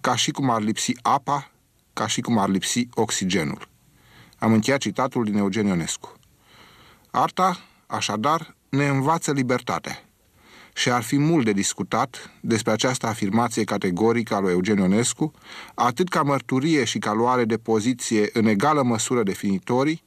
ca 0.00 0.16
și 0.16 0.30
cum 0.30 0.50
ar 0.50 0.62
lipsi 0.62 0.92
apa, 1.02 1.50
ca 1.92 2.06
și 2.06 2.20
cum 2.20 2.38
ar 2.38 2.48
lipsi 2.48 2.88
oxigenul. 2.94 3.68
Am 4.38 4.52
încheiat 4.52 4.80
citatul 4.80 5.24
din 5.24 5.36
Eugen 5.36 5.66
Ionescu. 5.66 6.12
Arta, 7.10 7.58
așadar, 7.86 8.54
ne 8.68 8.88
învață 8.88 9.32
libertatea 9.32 10.07
și 10.78 10.90
ar 10.90 11.02
fi 11.02 11.18
mult 11.18 11.44
de 11.44 11.52
discutat 11.52 12.30
despre 12.40 12.72
această 12.72 13.06
afirmație 13.06 13.64
categorică 13.64 14.34
a 14.34 14.40
lui 14.40 14.50
Eugen 14.50 14.76
Ionescu, 14.76 15.32
atât 15.74 16.08
ca 16.08 16.22
mărturie 16.22 16.84
și 16.84 16.98
ca 16.98 17.12
luare 17.12 17.44
de 17.44 17.56
poziție 17.56 18.30
în 18.32 18.46
egală 18.46 18.82
măsură 18.82 19.22
definitorii, 19.22 20.02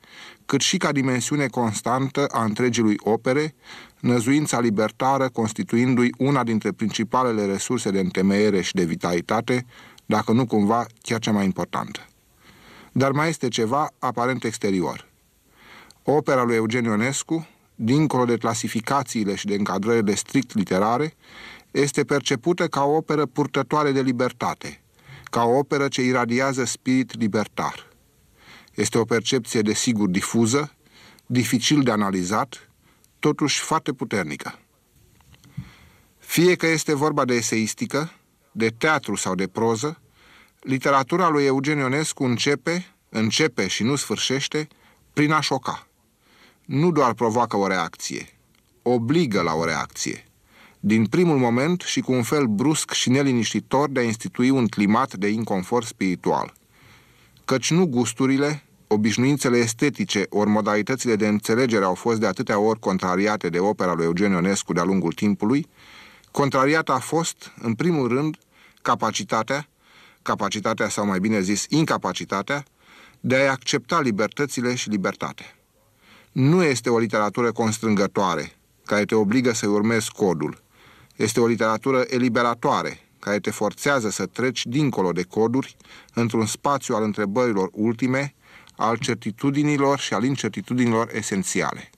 cât 0.45 0.61
și 0.61 0.77
ca 0.77 0.91
dimensiune 0.91 1.47
constantă 1.47 2.25
a 2.25 2.43
întregii 2.43 2.99
opere, 2.99 3.55
năzuința 3.99 4.59
libertară 4.59 5.29
constituindu-i 5.29 6.13
una 6.17 6.43
dintre 6.43 6.71
principalele 6.71 7.45
resurse 7.45 7.89
de 7.91 7.99
întemeiere 7.99 8.61
și 8.61 8.73
de 8.73 8.83
vitalitate, 8.83 9.65
dacă 10.05 10.31
nu 10.31 10.45
cumva 10.45 10.85
chiar 11.01 11.19
cea 11.19 11.31
mai 11.31 11.45
importantă. 11.45 11.99
Dar 12.91 13.11
mai 13.11 13.29
este 13.29 13.47
ceva 13.47 13.89
aparent 13.99 14.43
exterior. 14.43 15.07
Opera 16.03 16.43
lui 16.43 16.55
Eugen 16.55 16.83
Ionescu, 16.83 17.47
dincolo 17.83 18.25
de 18.25 18.37
clasificațiile 18.37 19.35
și 19.35 19.45
de 19.45 19.55
încadrările 19.55 20.15
strict 20.15 20.55
literare, 20.55 21.13
este 21.71 22.03
percepută 22.03 22.67
ca 22.67 22.83
o 22.83 22.95
operă 22.95 23.25
purtătoare 23.25 23.91
de 23.91 24.01
libertate, 24.01 24.81
ca 25.23 25.43
o 25.43 25.57
operă 25.57 25.87
ce 25.87 26.01
iradiază 26.01 26.63
spirit 26.63 27.19
libertar. 27.19 27.87
Este 28.73 28.97
o 28.97 29.03
percepție 29.03 29.61
de 29.61 29.73
sigur 29.73 30.09
difuză, 30.09 30.73
dificil 31.25 31.81
de 31.81 31.91
analizat, 31.91 32.69
totuși 33.19 33.59
foarte 33.59 33.91
puternică. 33.91 34.59
Fie 36.17 36.55
că 36.55 36.67
este 36.67 36.95
vorba 36.95 37.25
de 37.25 37.33
eseistică, 37.33 38.11
de 38.51 38.69
teatru 38.69 39.15
sau 39.15 39.35
de 39.35 39.47
proză, 39.47 40.01
literatura 40.59 41.29
lui 41.29 41.45
Eugen 41.45 41.77
Ionescu 41.77 42.23
începe, 42.23 42.85
începe 43.09 43.67
și 43.67 43.83
nu 43.83 43.95
sfârșește 43.95 44.67
prin 45.13 45.31
a 45.31 45.39
șoca 45.39 45.85
nu 46.71 46.91
doar 46.91 47.13
provoacă 47.13 47.57
o 47.57 47.67
reacție, 47.67 48.27
obligă 48.81 49.41
la 49.41 49.53
o 49.53 49.65
reacție. 49.65 50.25
Din 50.79 51.05
primul 51.05 51.37
moment 51.37 51.81
și 51.81 52.01
cu 52.01 52.11
un 52.11 52.23
fel 52.23 52.45
brusc 52.45 52.91
și 52.91 53.09
neliniștitor 53.09 53.89
de 53.89 53.99
a 53.99 54.03
institui 54.03 54.49
un 54.49 54.67
climat 54.67 55.13
de 55.13 55.27
inconfort 55.27 55.85
spiritual. 55.85 56.53
Căci 57.45 57.71
nu 57.71 57.85
gusturile, 57.85 58.63
obișnuințele 58.87 59.57
estetice 59.57 60.25
ori 60.29 60.49
modalitățile 60.49 61.15
de 61.15 61.27
înțelegere 61.27 61.85
au 61.85 61.93
fost 61.93 62.19
de 62.19 62.25
atâtea 62.25 62.59
ori 62.59 62.79
contrariate 62.79 63.49
de 63.49 63.59
opera 63.59 63.93
lui 63.93 64.05
Eugen 64.05 64.31
Ionescu 64.31 64.73
de-a 64.73 64.83
lungul 64.83 65.11
timpului, 65.11 65.67
contrariată 66.31 66.91
a 66.91 66.99
fost, 66.99 67.53
în 67.61 67.73
primul 67.73 68.07
rând, 68.07 68.37
capacitatea, 68.81 69.67
capacitatea 70.21 70.89
sau 70.89 71.05
mai 71.05 71.19
bine 71.19 71.41
zis 71.41 71.65
incapacitatea, 71.69 72.63
de 73.19 73.35
a 73.35 73.51
accepta 73.51 74.01
libertățile 74.01 74.75
și 74.75 74.89
libertatea. 74.89 75.45
Nu 76.31 76.63
este 76.63 76.89
o 76.89 76.97
literatură 76.97 77.51
constrângătoare, 77.51 78.51
care 78.85 79.05
te 79.05 79.15
obligă 79.15 79.53
să-i 79.53 79.69
urmezi 79.69 80.11
codul. 80.11 80.63
Este 81.15 81.39
o 81.39 81.47
literatură 81.47 82.03
eliberatoare, 82.07 82.99
care 83.19 83.39
te 83.39 83.51
forțează 83.51 84.09
să 84.09 84.25
treci 84.25 84.65
dincolo 84.65 85.11
de 85.11 85.23
coduri, 85.23 85.75
într-un 86.13 86.45
spațiu 86.45 86.95
al 86.95 87.03
întrebărilor 87.03 87.69
ultime, 87.73 88.33
al 88.75 88.97
certitudinilor 88.97 89.99
și 89.99 90.13
al 90.13 90.23
incertitudinilor 90.23 91.09
esențiale. 91.13 91.89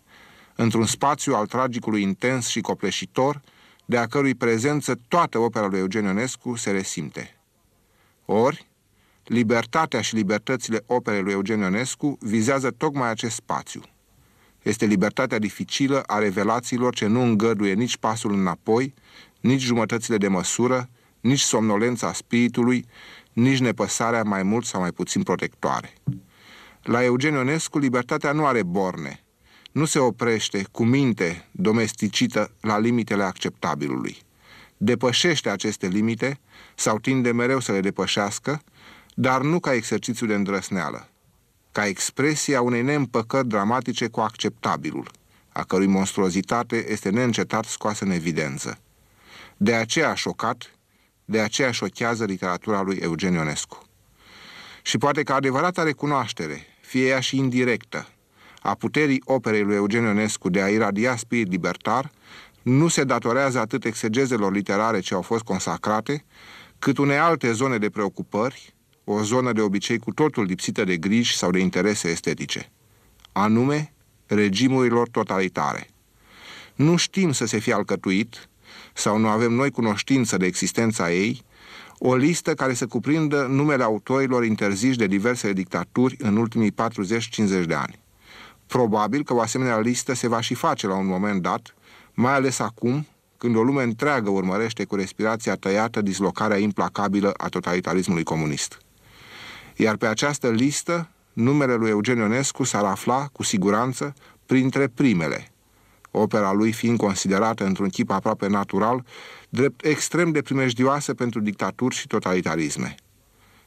Într-un 0.55 0.85
spațiu 0.85 1.35
al 1.35 1.45
tragicului 1.45 2.01
intens 2.01 2.47
și 2.47 2.61
copleșitor, 2.61 3.41
de 3.85 3.97
a 3.97 4.07
cărui 4.07 4.35
prezență 4.35 4.99
toată 5.07 5.37
opera 5.37 5.67
lui 5.67 5.79
Eugen 5.79 6.05
Ionescu 6.05 6.55
se 6.55 6.71
resimte. 6.71 7.37
Ori, 8.25 8.69
libertatea 9.23 10.01
și 10.01 10.15
libertățile 10.15 10.83
operei 10.85 11.21
lui 11.21 11.31
Eugen 11.31 11.59
Ionescu 11.59 12.17
vizează 12.21 12.71
tocmai 12.71 13.09
acest 13.09 13.35
spațiu. 13.35 13.81
Este 14.63 14.85
libertatea 14.85 15.39
dificilă 15.39 16.01
a 16.01 16.17
revelațiilor 16.17 16.95
ce 16.95 17.05
nu 17.05 17.21
îngăduie 17.21 17.73
nici 17.73 17.97
pasul 17.97 18.33
înapoi, 18.33 18.93
nici 19.39 19.61
jumătățile 19.61 20.17
de 20.17 20.27
măsură, 20.27 20.89
nici 21.19 21.39
somnolența 21.39 22.13
spiritului, 22.13 22.85
nici 23.33 23.59
nepăsarea 23.59 24.23
mai 24.23 24.43
mult 24.43 24.65
sau 24.65 24.81
mai 24.81 24.91
puțin 24.91 25.23
protectoare. 25.23 25.93
La 26.81 27.03
Eugen 27.03 27.33
Ionescu, 27.33 27.77
libertatea 27.77 28.31
nu 28.31 28.45
are 28.45 28.63
borne, 28.63 29.23
nu 29.71 29.85
se 29.85 29.99
oprește 29.99 30.65
cu 30.71 30.83
minte 30.83 31.49
domesticită 31.51 32.51
la 32.61 32.79
limitele 32.79 33.23
acceptabilului. 33.23 34.17
Depășește 34.77 35.49
aceste 35.49 35.87
limite 35.87 36.39
sau 36.75 36.99
tinde 36.99 37.31
mereu 37.31 37.59
să 37.59 37.71
le 37.71 37.79
depășească, 37.79 38.61
dar 39.13 39.41
nu 39.41 39.59
ca 39.59 39.73
exercițiu 39.73 40.27
de 40.27 40.33
îndrăsneală, 40.33 41.09
ca 41.73 41.85
expresia 41.85 42.61
unei 42.61 42.81
neîmpăcări 42.81 43.47
dramatice 43.47 44.07
cu 44.07 44.19
acceptabilul, 44.19 45.11
a 45.49 45.63
cărui 45.63 45.87
monstruozitate 45.87 46.91
este 46.91 47.09
neîncetat 47.09 47.65
scoasă 47.65 48.03
în 48.03 48.11
evidență. 48.11 48.77
De 49.57 49.73
aceea 49.73 50.09
a 50.09 50.13
șocat, 50.15 50.71
de 51.25 51.39
aceea 51.39 51.71
șochează 51.71 52.25
literatura 52.25 52.81
lui 52.81 52.95
Eugen 52.95 53.33
Ionescu. 53.33 53.81
Și 54.81 54.97
poate 54.97 55.23
că 55.23 55.33
adevărata 55.33 55.83
recunoaștere, 55.83 56.65
fie 56.81 57.07
ea 57.07 57.19
și 57.19 57.37
indirectă, 57.37 58.07
a 58.61 58.73
puterii 58.73 59.21
operei 59.25 59.63
lui 59.63 59.75
Eugen 59.75 60.03
Ionescu 60.03 60.49
de 60.49 60.61
a 60.61 60.69
iradia 60.69 61.15
spirit 61.15 61.49
libertar, 61.49 62.11
nu 62.61 62.87
se 62.87 63.03
datorează 63.03 63.59
atât 63.59 63.85
exegezelor 63.85 64.51
literare 64.51 64.99
ce 64.99 65.13
au 65.13 65.21
fost 65.21 65.43
consacrate, 65.43 66.25
cât 66.79 66.97
unei 66.97 67.17
alte 67.17 67.51
zone 67.51 67.77
de 67.77 67.89
preocupări, 67.89 68.72
o 69.03 69.23
zonă 69.23 69.51
de 69.51 69.61
obicei 69.61 69.97
cu 69.97 70.11
totul 70.11 70.43
lipsită 70.43 70.83
de 70.83 70.97
griji 70.97 71.37
sau 71.37 71.51
de 71.51 71.59
interese 71.59 72.09
estetice, 72.09 72.71
anume 73.31 73.93
regimurilor 74.25 75.09
totalitare. 75.09 75.87
Nu 76.75 76.95
știm 76.95 77.31
să 77.31 77.45
se 77.45 77.57
fie 77.57 77.73
alcătuit, 77.73 78.49
sau 78.93 79.17
nu 79.17 79.27
avem 79.27 79.51
noi 79.51 79.71
cunoștință 79.71 80.37
de 80.37 80.45
existența 80.45 81.11
ei, 81.11 81.43
o 81.97 82.15
listă 82.15 82.53
care 82.53 82.73
să 82.73 82.87
cuprindă 82.87 83.45
numele 83.49 83.83
autorilor 83.83 84.45
interziși 84.45 84.97
de 84.97 85.07
diverse 85.07 85.53
dictaturi 85.53 86.15
în 86.19 86.37
ultimii 86.37 86.71
40-50 86.71 86.75
de 87.65 87.73
ani. 87.73 87.99
Probabil 88.67 89.23
că 89.23 89.33
o 89.33 89.39
asemenea 89.39 89.79
listă 89.79 90.13
se 90.13 90.27
va 90.27 90.41
și 90.41 90.53
face 90.53 90.87
la 90.87 90.95
un 90.95 91.07
moment 91.07 91.41
dat, 91.41 91.75
mai 92.13 92.33
ales 92.33 92.59
acum, 92.59 93.07
când 93.37 93.55
o 93.55 93.63
lume 93.63 93.83
întreagă 93.83 94.29
urmărește 94.29 94.83
cu 94.83 94.95
respirația 94.95 95.55
tăiată 95.55 96.01
dislocarea 96.01 96.57
implacabilă 96.57 97.33
a 97.37 97.47
totalitarismului 97.47 98.23
comunist. 98.23 98.82
Iar 99.75 99.95
pe 99.95 100.07
această 100.07 100.49
listă, 100.49 101.09
numele 101.33 101.75
lui 101.75 101.89
Eugen 101.89 102.17
Ionescu 102.17 102.63
s-ar 102.63 102.83
afla, 102.83 103.27
cu 103.31 103.43
siguranță, 103.43 104.13
printre 104.45 104.87
primele, 104.87 105.51
opera 106.11 106.51
lui 106.51 106.71
fiind 106.71 106.97
considerată 106.97 107.65
într-un 107.65 107.89
chip 107.89 108.09
aproape 108.09 108.47
natural, 108.47 109.05
drept 109.49 109.85
extrem 109.85 110.31
de 110.31 110.41
primejdioasă 110.41 111.13
pentru 111.13 111.39
dictaturi 111.39 111.95
și 111.95 112.07
totalitarisme. 112.07 112.95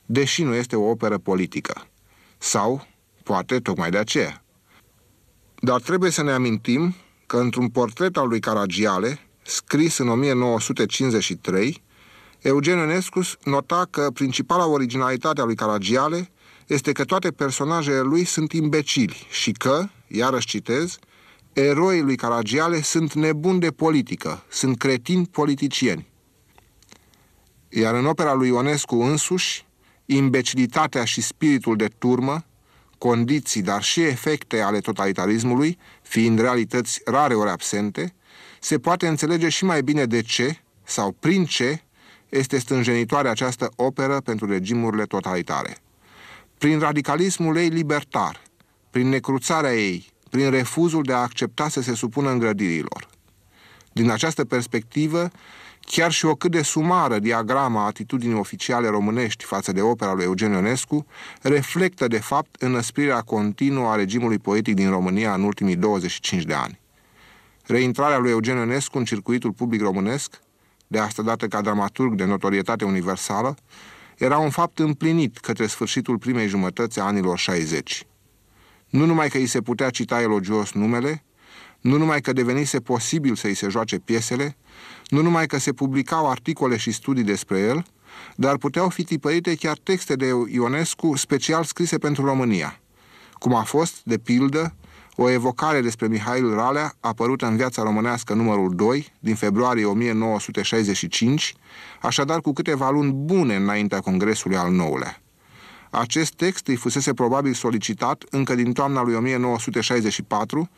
Deși 0.07 0.42
nu 0.42 0.55
este 0.55 0.77
o 0.77 0.88
operă 0.88 1.19
politică. 1.19 1.87
Sau, 2.38 2.87
poate, 3.23 3.59
tocmai 3.59 3.90
de 3.90 3.99
aceea. 3.99 4.45
Dar 5.61 5.81
trebuie 5.81 6.11
să 6.11 6.23
ne 6.23 6.33
amintim 6.33 6.95
că 7.27 7.37
într-un 7.37 7.69
portret 7.69 8.16
al 8.16 8.29
lui 8.29 8.40
Caragiale, 8.40 9.19
scris 9.42 9.99
în 9.99 10.09
1953, 10.09 11.83
Eugen 12.47 12.79
Ionescu 12.79 13.21
nota 13.45 13.87
că 13.91 14.11
principala 14.15 14.67
originalitate 14.67 15.41
a 15.41 15.45
lui 15.45 15.55
Caragiale 15.55 16.31
este 16.67 16.93
că 16.93 17.05
toate 17.05 17.31
personajele 17.31 18.01
lui 18.01 18.25
sunt 18.25 18.53
imbecili 18.53 19.27
și 19.31 19.53
că, 19.53 19.89
iarăși 20.07 20.47
citez, 20.47 20.99
eroii 21.53 22.01
lui 22.01 22.17
Caragiale 22.17 22.81
sunt 22.83 23.13
nebuni 23.13 23.61
de 23.61 23.71
politică, 23.71 24.45
sunt 24.49 24.79
cretini 24.79 25.27
politicieni. 25.27 26.07
Iar 27.69 27.95
în 27.95 28.07
opera 28.07 28.35
lui 28.35 28.49
Ionescu 28.49 28.97
însuși, 28.97 29.67
imbecilitatea 30.05 31.05
și 31.05 31.21
spiritul 31.21 31.77
de 31.77 31.89
turmă, 31.99 32.45
condiții, 32.99 33.63
dar 33.63 33.83
și 33.83 34.03
efecte 34.03 34.61
ale 34.61 34.79
totalitarismului, 34.79 35.79
fiind 36.03 36.39
realități 36.39 37.01
rare 37.05 37.35
ori 37.35 37.51
absente, 37.51 38.15
se 38.61 38.79
poate 38.79 39.07
înțelege 39.07 39.49
și 39.49 39.65
mai 39.65 39.83
bine 39.83 40.05
de 40.05 40.23
ce 40.23 40.61
sau 40.85 41.13
prin 41.13 41.45
ce 41.45 41.81
este 42.29 42.59
stânjenitoare 42.59 43.29
această 43.29 43.71
operă 43.77 44.21
pentru 44.21 44.47
regimurile 44.47 45.05
totalitare. 45.05 45.77
Prin 46.59 46.79
radicalismul 46.79 47.57
ei 47.57 47.69
libertar, 47.69 48.43
prin 48.91 49.09
necruțarea 49.09 49.75
ei, 49.75 50.12
prin 50.31 50.51
refuzul 50.51 51.03
de 51.03 51.12
a 51.12 51.17
accepta 51.17 51.69
să 51.69 51.81
se 51.81 51.95
supună 51.95 52.31
îngrădirilor. 52.31 53.09
Din 53.93 54.11
această 54.11 54.45
perspectivă, 54.45 55.31
chiar 55.81 56.12
și 56.12 56.25
o 56.25 56.35
cât 56.35 56.51
de 56.51 56.62
sumară 56.62 57.19
diagrama 57.19 57.87
atitudinii 57.87 58.39
oficiale 58.39 58.89
românești 58.89 59.45
față 59.45 59.73
de 59.73 59.81
opera 59.81 60.12
lui 60.12 60.25
Eugen 60.25 60.53
Ionescu 60.53 61.07
reflectă, 61.43 62.07
de 62.07 62.19
fapt, 62.19 62.62
înăsprirea 62.62 63.21
continuă 63.21 63.89
a 63.89 63.95
regimului 63.95 64.39
poetic 64.39 64.75
din 64.75 64.91
România 64.91 65.35
în 65.35 65.43
ultimii 65.43 65.77
25 65.77 66.43
de 66.43 66.55
ani. 66.55 66.81
Reintrarea 67.67 68.19
lui 68.19 68.31
Eugen 68.31 68.57
Ionescu 68.57 68.99
în 68.99 69.05
circuitul 69.05 69.53
public 69.53 69.81
românesc, 69.81 70.41
de 70.87 70.99
asta 70.99 71.22
dată 71.22 71.46
ca 71.46 71.61
dramaturg 71.61 72.14
de 72.14 72.25
notorietate 72.25 72.85
universală, 72.85 73.55
era 74.18 74.38
un 74.38 74.51
fapt 74.51 74.79
împlinit 74.79 75.38
către 75.38 75.66
sfârșitul 75.66 76.18
primei 76.18 76.49
jumătăți 76.49 77.01
a 77.01 77.05
anilor 77.05 77.38
60. 77.38 78.07
Nu 78.88 79.05
numai 79.05 79.29
că 79.29 79.37
îi 79.37 79.46
se 79.46 79.61
putea 79.61 79.90
cita 79.90 80.20
elogios 80.20 80.72
numele, 80.72 81.25
nu 81.81 81.96
numai 81.96 82.20
că 82.20 82.33
devenise 82.33 82.81
posibil 82.81 83.35
să 83.35 83.46
îi 83.46 83.55
se 83.55 83.68
joace 83.68 83.99
piesele, 83.99 84.57
nu 85.09 85.22
numai 85.22 85.46
că 85.46 85.59
se 85.59 85.72
publicau 85.72 86.31
articole 86.31 86.77
și 86.77 86.90
studii 86.90 87.25
despre 87.25 87.59
el, 87.59 87.85
dar 88.37 88.57
puteau 88.57 88.88
fi 88.88 89.05
tipărite 89.05 89.55
chiar 89.55 89.79
texte 89.83 90.14
de 90.14 90.27
Ionescu 90.53 91.16
special 91.16 91.64
scrise 91.64 91.99
pentru 91.99 92.25
România, 92.25 92.81
cum 93.33 93.55
a 93.55 93.62
fost, 93.62 94.01
de 94.05 94.18
pildă, 94.18 94.75
o 95.16 95.31
evocare 95.31 95.81
despre 95.81 96.07
Mihail 96.07 96.55
Ralea, 96.55 96.94
apărută 97.00 97.46
în 97.46 97.57
viața 97.57 97.83
românească 97.83 98.35
numărul 98.35 98.74
2, 98.74 99.12
din 99.18 99.35
februarie 99.35 99.85
1965, 99.85 101.55
așadar 102.00 102.40
cu 102.40 102.52
câteva 102.52 102.90
luni 102.90 103.12
bune 103.12 103.55
înaintea 103.55 104.00
congresului 104.00 104.57
al 104.57 104.72
nouălea. 104.72 105.20
Acest 105.90 106.35
text 106.35 106.66
îi 106.66 106.76
fusese 106.76 107.14
probabil 107.14 107.52
solicitat 107.52 108.24
încă 108.31 108.55
din 108.55 108.72
toamna 108.72 109.02
lui 109.02 109.14
1964, 109.14 110.68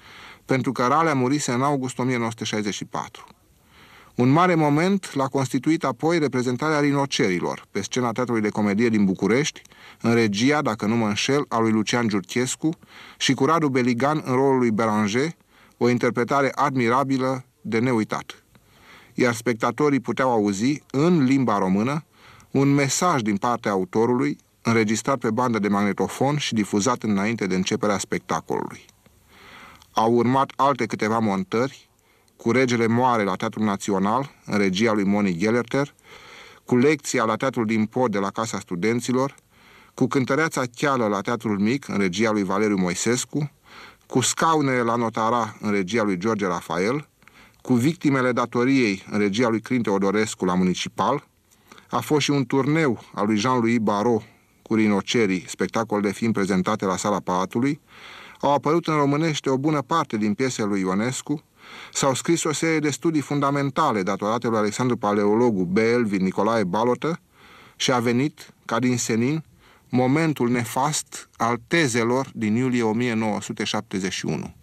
pentru 0.45 0.73
că 0.73 0.87
Ralea 0.87 1.15
murise 1.15 1.53
în 1.53 1.63
august 1.63 1.99
1964. 1.99 3.27
Un 4.19 4.29
mare 4.29 4.55
moment 4.55 5.15
l-a 5.15 5.27
constituit 5.27 5.85
apoi 5.85 6.19
reprezentarea 6.19 6.81
rinocerilor 6.81 7.67
pe 7.71 7.83
scena 7.83 8.13
Teatrului 8.13 8.43
de 8.43 8.49
Comedie 8.49 8.89
din 8.89 9.05
București, 9.05 9.63
în 10.01 10.15
regia, 10.15 10.63
dacă 10.63 10.87
nu 10.87 10.97
mă 10.97 11.07
înșel, 11.07 11.45
a 11.49 11.59
lui 11.59 11.71
Lucian 11.71 12.09
Giurchescu 12.09 12.71
și 13.19 13.35
cu 13.35 13.45
Radu 13.45 13.69
Beligan 13.69 14.23
în 14.25 14.35
rolul 14.35 14.59
lui 14.59 14.71
Beranger, 14.71 15.29
o 15.77 15.89
interpretare 15.89 16.53
admirabilă 16.55 17.45
de 17.61 17.79
neuitat. 17.79 18.43
Iar 19.15 19.35
spectatorii 19.35 20.01
puteau 20.01 20.31
auzi, 20.31 20.83
în 20.91 21.25
limba 21.25 21.59
română, 21.59 22.05
un 22.51 22.75
mesaj 22.75 23.21
din 23.21 23.37
partea 23.37 23.71
autorului 23.71 24.39
înregistrat 24.63 25.19
pe 25.19 25.31
bandă 25.31 25.59
de 25.59 25.69
magnetofon 25.69 26.37
și 26.37 26.55
difuzat 26.55 27.03
înainte 27.03 27.47
de 27.47 27.55
începerea 27.55 27.99
spectacolului. 27.99 28.85
Au 29.93 30.13
urmat 30.13 30.53
alte 30.57 30.87
câteva 30.87 31.19
montări, 31.19 31.88
cu 32.39 32.51
Regele 32.51 32.87
Moare 32.87 33.23
la 33.25 33.35
Teatrul 33.35 33.65
Național, 33.65 34.31
în 34.47 34.59
regia 34.59 34.93
lui 34.93 35.05
Moni 35.05 35.37
Gellerter, 35.37 35.95
cu 36.65 36.77
lecția 36.77 37.25
la 37.25 37.37
Teatrul 37.37 37.67
din 37.67 37.87
Pod 37.87 38.11
de 38.13 38.19
la 38.19 38.31
Casa 38.31 38.59
Studenților, 38.59 39.35
cu 39.95 40.07
cântăreața 40.07 40.63
cheală 40.75 41.07
la 41.07 41.21
Teatrul 41.21 41.59
Mic, 41.59 41.89
în 41.89 41.99
regia 41.99 42.31
lui 42.31 42.43
Valeriu 42.43 42.77
Moisescu, 42.77 43.51
cu 44.07 44.21
scaunele 44.21 44.81
la 44.81 44.95
Notara, 44.95 45.57
în 45.61 45.71
regia 45.71 46.03
lui 46.03 46.19
George 46.19 46.47
Rafael, 46.47 47.09
cu 47.63 47.75
victimele 47.75 48.33
datoriei, 48.33 49.05
în 49.11 49.19
regia 49.19 49.49
lui 49.49 49.61
Clint 49.61 49.83
Teodorescu 49.83 50.45
la 50.45 50.55
Municipal, 50.55 51.27
a 51.91 52.01
fost 52.01 52.21
și 52.21 52.31
un 52.31 52.45
turneu 52.45 53.01
al 53.15 53.27
lui 53.27 53.37
Jean-Louis 53.37 53.79
Barot 53.79 54.23
cu 54.63 54.75
Rinocerii, 54.75 55.45
spectacol 55.49 56.01
de 56.01 56.13
film 56.13 56.33
prezentate 56.33 56.85
la 56.85 56.97
Sala 56.97 57.21
Palatului, 57.21 57.81
au 58.41 58.53
apărut 58.53 58.87
în 58.87 58.95
românește 58.95 59.51
o 59.51 59.57
bună 59.57 59.83
parte 59.83 60.17
din 60.17 60.35
piesele 60.35 60.69
lui 60.69 60.81
Ionescu, 60.81 61.43
s-au 61.93 62.15
scris 62.15 62.45
o 62.45 62.53
serie 62.53 62.79
de 62.79 62.91
studii 62.91 63.21
fundamentale 63.21 64.03
datorate 64.03 64.49
lui 64.49 64.59
Alexandru 64.59 64.97
Paleologu, 64.97 65.65
B. 65.65 65.77
Elvin, 65.77 66.23
Nicolae 66.23 66.65
Balotă 66.65 67.21
și 67.77 67.93
a 67.93 67.99
venit, 67.99 68.55
ca 68.65 68.79
din 68.79 68.99
senin, 68.99 69.45
momentul 69.89 70.51
nefast 70.51 71.29
al 71.37 71.61
tezelor 71.67 72.31
din 72.35 72.55
iulie 72.55 72.83
1971. 72.83 74.55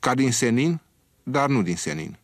Ca 0.00 0.14
din 0.14 0.32
senin, 0.32 0.80
dar 1.22 1.48
nu 1.48 1.62
din 1.62 1.76
senin. 1.76 2.18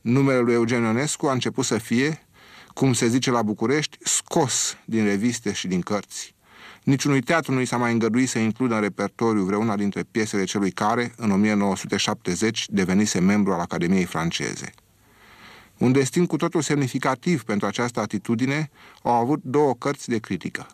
Numele 0.00 0.38
lui 0.38 0.54
Eugen 0.54 0.82
Ionescu 0.82 1.26
a 1.26 1.32
început 1.32 1.64
să 1.64 1.78
fie, 1.78 2.26
cum 2.74 2.92
se 2.92 3.06
zice 3.06 3.30
la 3.30 3.42
București, 3.42 3.96
scos 4.00 4.76
din 4.84 5.04
reviste 5.04 5.52
și 5.52 5.66
din 5.66 5.80
cărți. 5.80 6.34
Niciunui 6.82 7.20
teatru 7.20 7.52
nu 7.52 7.60
i 7.60 7.64
s-a 7.64 7.76
mai 7.76 7.92
îngăduit 7.92 8.28
să 8.28 8.38
includă 8.38 8.74
în 8.74 8.80
repertoriu 8.80 9.44
vreuna 9.44 9.76
dintre 9.76 10.02
piesele 10.10 10.44
celui 10.44 10.70
care, 10.70 11.12
în 11.16 11.30
1970, 11.30 12.66
devenise 12.68 13.20
membru 13.20 13.52
al 13.52 13.60
Academiei 13.60 14.04
franceze. 14.04 14.72
Un 15.78 15.92
destin 15.92 16.26
cu 16.26 16.36
totul 16.36 16.62
semnificativ 16.62 17.42
pentru 17.42 17.66
această 17.66 18.00
atitudine 18.00 18.70
au 19.02 19.12
avut 19.12 19.40
două 19.42 19.74
cărți 19.74 20.08
de 20.08 20.18
critică. 20.18 20.66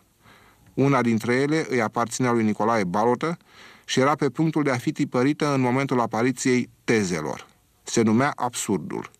Una 0.73 1.01
dintre 1.01 1.33
ele 1.33 1.65
îi 1.69 1.81
aparținea 1.81 2.31
lui 2.31 2.43
Nicolae 2.43 2.83
Balotă 2.83 3.37
și 3.85 3.99
era 3.99 4.15
pe 4.15 4.29
punctul 4.29 4.63
de 4.63 4.71
a 4.71 4.77
fi 4.77 4.91
tipărită 4.91 5.53
în 5.53 5.61
momentul 5.61 5.99
apariției 5.99 6.69
tezelor. 6.83 7.47
Se 7.83 8.01
numea 8.01 8.33
Absurdul. 8.35 9.11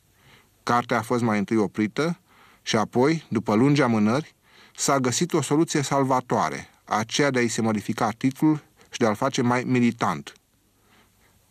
Cartea 0.63 0.97
a 0.97 1.01
fost 1.01 1.23
mai 1.23 1.37
întâi 1.37 1.57
oprită 1.57 2.19
și 2.61 2.75
apoi, 2.75 3.25
după 3.29 3.55
lungi 3.55 3.81
amânări, 3.81 4.35
s-a 4.75 4.99
găsit 4.99 5.33
o 5.33 5.41
soluție 5.41 5.81
salvatoare, 5.81 6.69
aceea 6.89 7.31
de 7.31 7.39
a-i 7.39 7.47
se 7.47 7.61
modifica 7.61 8.09
titlul 8.09 8.63
și 8.89 8.99
de 8.99 9.05
a-l 9.05 9.15
face 9.15 9.41
mai 9.41 9.63
militant. 9.63 10.33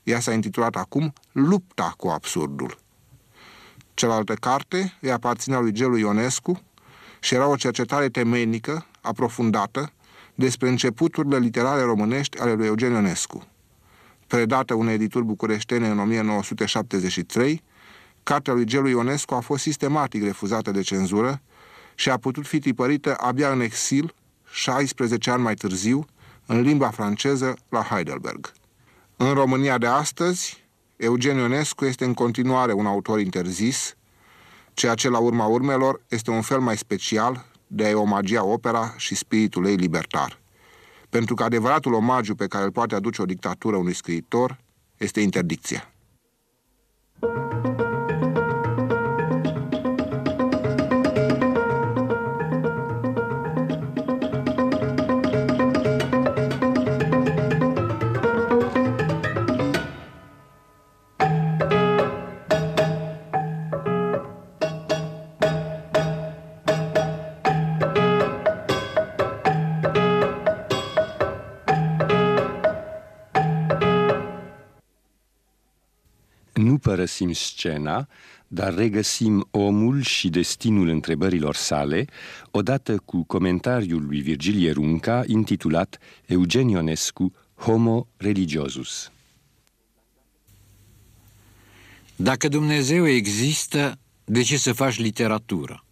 Ea 0.03 0.21
s-a 0.21 0.33
intitulat 0.33 0.77
acum 0.77 1.13
Lupta 1.33 1.95
cu 1.97 2.09
absurdul. 2.09 2.79
Cealaltă 3.95 4.35
carte 4.35 4.97
îi 5.01 5.11
aparținea 5.11 5.59
lui 5.59 5.73
Gelu 5.73 5.97
Ionescu 5.97 6.63
și 7.21 7.35
era 7.35 7.47
o 7.47 7.57
cercetare 7.57 8.09
temeinică, 8.09 8.87
aprofundată, 9.01 9.93
despre 10.35 10.69
începuturile 10.69 11.39
literare 11.39 11.83
românești 11.83 12.39
ale 12.41 12.53
lui 12.53 12.67
Eugen 12.67 12.93
Ionescu. 12.93 13.47
Predată 14.27 14.75
unei 14.75 14.95
edituri 14.95 15.25
bucureștene 15.25 15.89
în 15.89 15.99
1973, 15.99 17.63
cartea 18.23 18.53
lui 18.53 18.65
Gelu 18.65 18.89
Ionescu 18.89 19.35
a 19.35 19.41
fost 19.41 19.63
sistematic 19.63 20.23
refuzată 20.23 20.71
de 20.71 20.81
cenzură 20.81 21.41
și 21.95 22.11
a 22.11 22.17
putut 22.17 22.47
fi 22.47 22.59
tipărită 22.59 23.17
abia 23.21 23.53
în 23.53 23.61
exil, 23.61 24.15
16 24.51 25.31
ani 25.31 25.43
mai 25.43 25.55
târziu, 25.55 26.07
în 26.47 26.61
limba 26.61 26.91
franceză 26.91 27.57
la 27.69 27.83
Heidelberg. 27.83 28.53
În 29.17 29.33
România 29.33 29.79
de 29.79 29.87
astăzi, 29.87 30.65
Eugen 30.97 31.37
Ionescu 31.37 31.85
este 31.85 32.05
în 32.05 32.15
continuare 32.15 32.73
un 32.73 32.87
autor 32.87 33.21
interzis, 33.21 33.97
ceea 34.75 34.95
ce 34.95 35.09
la 35.09 35.19
urma 35.19 35.47
urmelor 35.47 36.01
este 36.09 36.31
un 36.31 36.43
fel 36.43 36.61
mai 36.61 36.77
special 36.77 37.47
de 37.67 37.85
a-i 37.85 37.95
omagia 37.95 38.45
opera 38.45 38.95
și 38.97 39.15
spiritul 39.15 39.67
ei 39.67 39.77
libertar. 39.77 40.39
Pentru 41.09 41.35
că 41.35 41.43
adevăratul 41.43 41.93
omagiu 41.93 42.35
pe 42.35 42.47
care 42.47 42.65
îl 42.65 42.73
poate 42.73 42.95
aduce 42.95 43.23
o 43.23 43.27
dictatură 43.27 43.77
unui 43.77 43.95
scriitor 43.95 44.59
este 44.97 45.21
interdicția. 45.21 45.93
Thank 47.21 47.65
you. 47.65 47.68
Părăsim 77.09 77.33
scena, 77.33 78.09
dar 78.49 78.75
regăsim 78.75 79.49
omul 79.51 80.03
și 80.03 80.29
destinul 80.29 80.89
întrebărilor 80.89 81.55
sale, 81.55 82.05
odată 82.51 82.97
cu 83.05 83.23
comentariul 83.23 84.07
lui 84.07 84.21
Virgilie 84.21 84.71
Runca, 84.71 85.23
intitulat 85.27 85.99
Eugen 86.27 86.69
Ionescu, 86.69 87.33
Homo 87.55 88.07
religiosus. 88.17 89.11
Dacă 92.17 92.49
Dumnezeu 92.49 93.09
există, 93.09 93.99
de 94.25 94.43
ce 94.43 94.57
să 94.57 94.73
faci 94.73 94.99
literatură? 94.99 95.85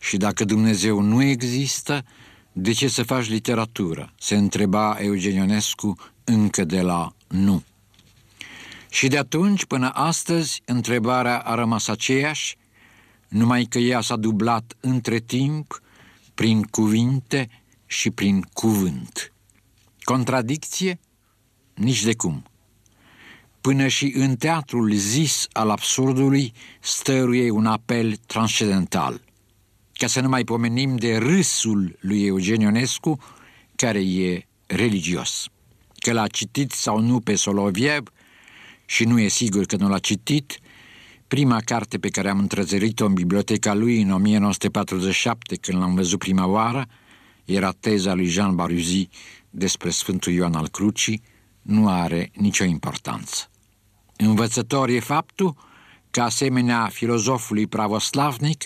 Și 0.00 0.16
dacă 0.16 0.44
Dumnezeu 0.44 1.00
nu 1.00 1.22
există, 1.22 2.04
de 2.52 2.72
ce 2.72 2.88
să 2.88 3.02
faci 3.02 3.28
literatură? 3.28 4.12
Se 4.18 4.36
întreba 4.36 4.96
Eugen 5.00 5.34
Ionescu 5.34 5.96
încă 6.24 6.64
de 6.64 6.80
la 6.80 7.14
nu. 7.28 7.62
Și 8.94 9.08
de 9.08 9.18
atunci 9.18 9.64
până 9.64 9.90
astăzi 9.94 10.62
întrebarea 10.64 11.38
a 11.38 11.54
rămas 11.54 11.88
aceeași, 11.88 12.56
numai 13.28 13.64
că 13.64 13.78
ea 13.78 14.00
s-a 14.00 14.16
dublat 14.16 14.76
între 14.80 15.18
timp 15.18 15.82
prin 16.34 16.62
cuvinte 16.62 17.48
și 17.86 18.10
prin 18.10 18.46
cuvânt. 18.52 19.32
Contradicție? 20.02 20.98
Nici 21.74 22.02
de 22.02 22.14
cum. 22.14 22.44
Până 23.60 23.86
și 23.86 24.12
în 24.16 24.36
teatrul 24.36 24.92
zis 24.92 25.46
al 25.52 25.70
absurdului 25.70 26.52
stăruie 26.80 27.50
un 27.50 27.66
apel 27.66 28.16
transcendental. 28.16 29.20
Ca 29.92 30.06
să 30.06 30.20
nu 30.20 30.28
mai 30.28 30.44
pomenim 30.44 30.96
de 30.96 31.16
râsul 31.16 31.96
lui 32.00 32.26
Eugen 32.26 32.60
Ionescu, 32.60 33.18
care 33.76 34.00
e 34.00 34.46
religios. 34.66 35.48
Că 35.96 36.12
l-a 36.12 36.26
citit 36.26 36.70
sau 36.70 36.98
nu 36.98 37.20
pe 37.20 37.34
Soloviev, 37.34 38.08
și 38.84 39.04
nu 39.04 39.20
e 39.20 39.28
sigur 39.28 39.64
că 39.64 39.76
nu 39.76 39.88
l-a 39.88 39.98
citit, 39.98 40.58
prima 41.28 41.60
carte 41.64 41.98
pe 41.98 42.08
care 42.08 42.28
am 42.28 42.38
întrezărit-o 42.38 43.06
în 43.06 43.14
biblioteca 43.14 43.74
lui 43.74 44.02
în 44.02 44.10
1947, 44.10 45.56
când 45.56 45.78
l-am 45.78 45.94
văzut 45.94 46.18
prima 46.18 46.46
oară, 46.46 46.86
era 47.44 47.70
teza 47.70 48.14
lui 48.14 48.26
Jean 48.26 48.54
Baruzi 48.54 49.08
despre 49.50 49.90
Sfântul 49.90 50.32
Ioan 50.32 50.54
al 50.54 50.68
Crucii, 50.68 51.22
nu 51.62 51.88
are 51.88 52.30
nicio 52.34 52.64
importanță. 52.64 53.50
Învățător 54.16 54.88
e 54.88 55.00
faptul 55.00 55.56
că, 56.10 56.20
asemenea 56.20 56.88
filozofului 56.92 57.66
pravoslavnic, 57.66 58.64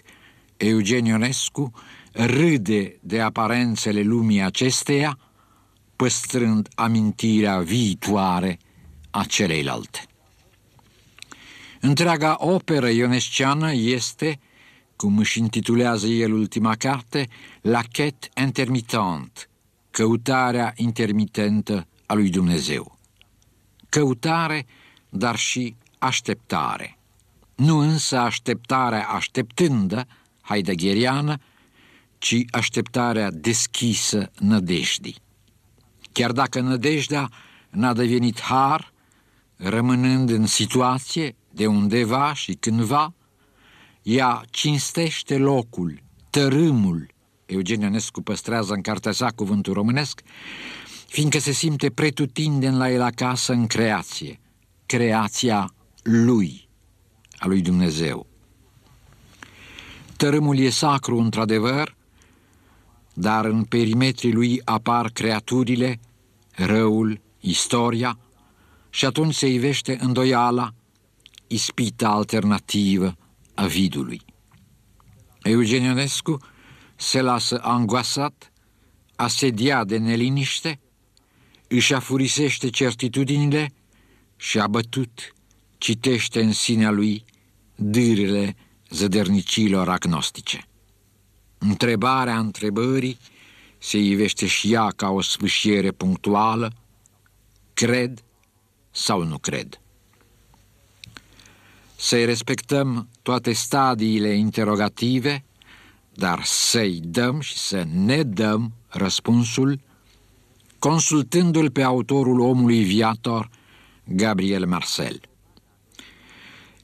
Eugen 0.57 1.05
Ionescu 1.05 1.73
râde 2.13 2.99
de 3.01 3.21
aparențele 3.21 4.01
lumii 4.01 4.43
acesteia, 4.43 5.19
păstrând 5.97 6.69
amintirea 6.75 7.59
viitoare 7.59 8.59
a 9.11 9.25
celeilalte. 9.25 10.08
Întreaga 11.81 12.37
operă 12.39 12.89
ionesciană 12.89 13.73
este, 13.73 14.41
cum 14.97 15.19
își 15.19 15.39
intitulează 15.39 16.07
el 16.07 16.33
ultima 16.33 16.75
carte, 16.75 17.29
La 17.61 17.81
quête 17.83 18.29
intermittente, 18.45 19.41
căutarea 19.91 20.73
intermitentă 20.77 21.87
a 22.07 22.15
lui 22.15 22.31
Dumnezeu. 22.31 22.99
Căutare, 23.89 24.67
dar 25.09 25.37
și 25.37 25.77
așteptare. 25.99 26.99
Nu 27.55 27.79
însă 27.79 28.19
așteptarea 28.19 29.09
așteptândă, 29.09 30.07
heideggeriană, 30.41 31.37
ci 32.19 32.45
așteptarea 32.51 33.31
deschisă 33.31 34.31
nădejdii. 34.39 35.17
Chiar 36.13 36.33
dacă 36.33 36.61
nădejdea 36.61 37.31
n-a 37.71 37.93
devenit 37.93 38.41
har, 38.41 38.93
rămânând 39.59 40.31
în 40.31 40.47
situație 40.47 41.37
de 41.51 41.67
undeva 41.67 42.35
și 42.35 42.55
cândva, 42.55 43.15
ea 44.03 44.45
cinstește 44.51 45.37
locul, 45.37 46.03
tărâmul, 46.31 47.07
Eugen 47.47 47.81
Ionescu 47.81 48.23
păstrează 48.23 48.73
în 48.73 48.81
cartea 48.81 49.13
sa 49.13 49.31
cuvântul 49.35 49.73
românesc, 49.73 50.23
fiindcă 51.07 51.39
se 51.39 51.53
simte 51.53 51.91
pretutindeni 51.91 52.77
la 52.77 52.91
el 52.91 53.03
acasă 53.03 53.53
în 53.53 53.67
creație, 53.67 54.41
creația 54.87 55.75
lui, 56.03 56.69
a 57.39 57.47
lui 57.47 57.61
Dumnezeu. 57.61 58.27
Tărâmul 60.17 60.59
e 60.59 60.71
sacru, 60.71 61.19
într-adevăr, 61.19 61.97
dar 63.15 63.45
în 63.45 63.65
perimetrii 63.65 64.33
lui 64.33 64.61
apar 64.65 65.11
creaturile, 65.11 66.01
răul, 66.51 67.21
istoria, 67.41 68.19
și 68.91 69.05
atunci 69.05 69.35
se 69.35 69.47
ivește 69.47 69.99
îndoiala, 70.01 70.75
ispita 71.47 72.09
alternativă 72.09 73.17
a 73.55 73.67
vidului. 73.67 74.23
Eugenionescu 75.43 76.39
se 76.97 77.21
lasă 77.21 77.61
angoasat, 77.63 78.53
asediat 79.17 79.87
de 79.87 79.99
neliniște, 79.99 80.81
își 81.69 81.95
afurisește 81.95 82.71
certitudinile 82.71 83.73
și 84.37 84.59
abătut 84.59 85.33
citește 85.79 86.43
în 86.43 86.53
sinea 86.53 86.91
lui 86.91 87.25
dârile 87.75 88.57
zădărnicilor 88.91 89.89
agnostice. 89.89 90.63
Întrebarea 91.59 92.39
întrebării 92.39 93.19
se 93.79 93.99
ivește 93.99 94.47
și 94.47 94.73
ea 94.73 94.89
ca 94.89 95.09
o 95.09 95.21
sfâșiere 95.21 95.91
punctuală, 95.91 96.73
cred 97.75 98.25
sau 98.99 99.23
nu 99.23 99.39
cred. 99.39 99.81
Să-i 101.97 102.25
respectăm 102.25 103.09
toate 103.23 103.53
stadiile 103.53 104.35
interogative, 104.35 105.45
dar 106.15 106.41
să-i 106.45 107.01
dăm 107.03 107.41
și 107.41 107.57
să 107.57 107.85
ne 107.93 108.23
dăm 108.23 108.73
răspunsul 108.87 109.81
consultându-l 110.79 111.71
pe 111.71 111.83
autorul 111.83 112.41
omului 112.41 112.85
viator, 112.85 113.51
Gabriel 114.05 114.67
Marcel. 114.67 115.21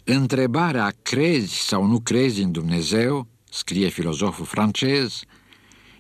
Întrebarea 0.05 0.95
crezi 1.03 1.55
sau 1.55 1.85
nu 1.85 2.01
crezi 2.01 2.43
în 2.43 2.53
Dumnezeu, 2.53 3.27
scrie 3.51 3.89
filozoful 3.89 4.45
francez, 4.45 5.21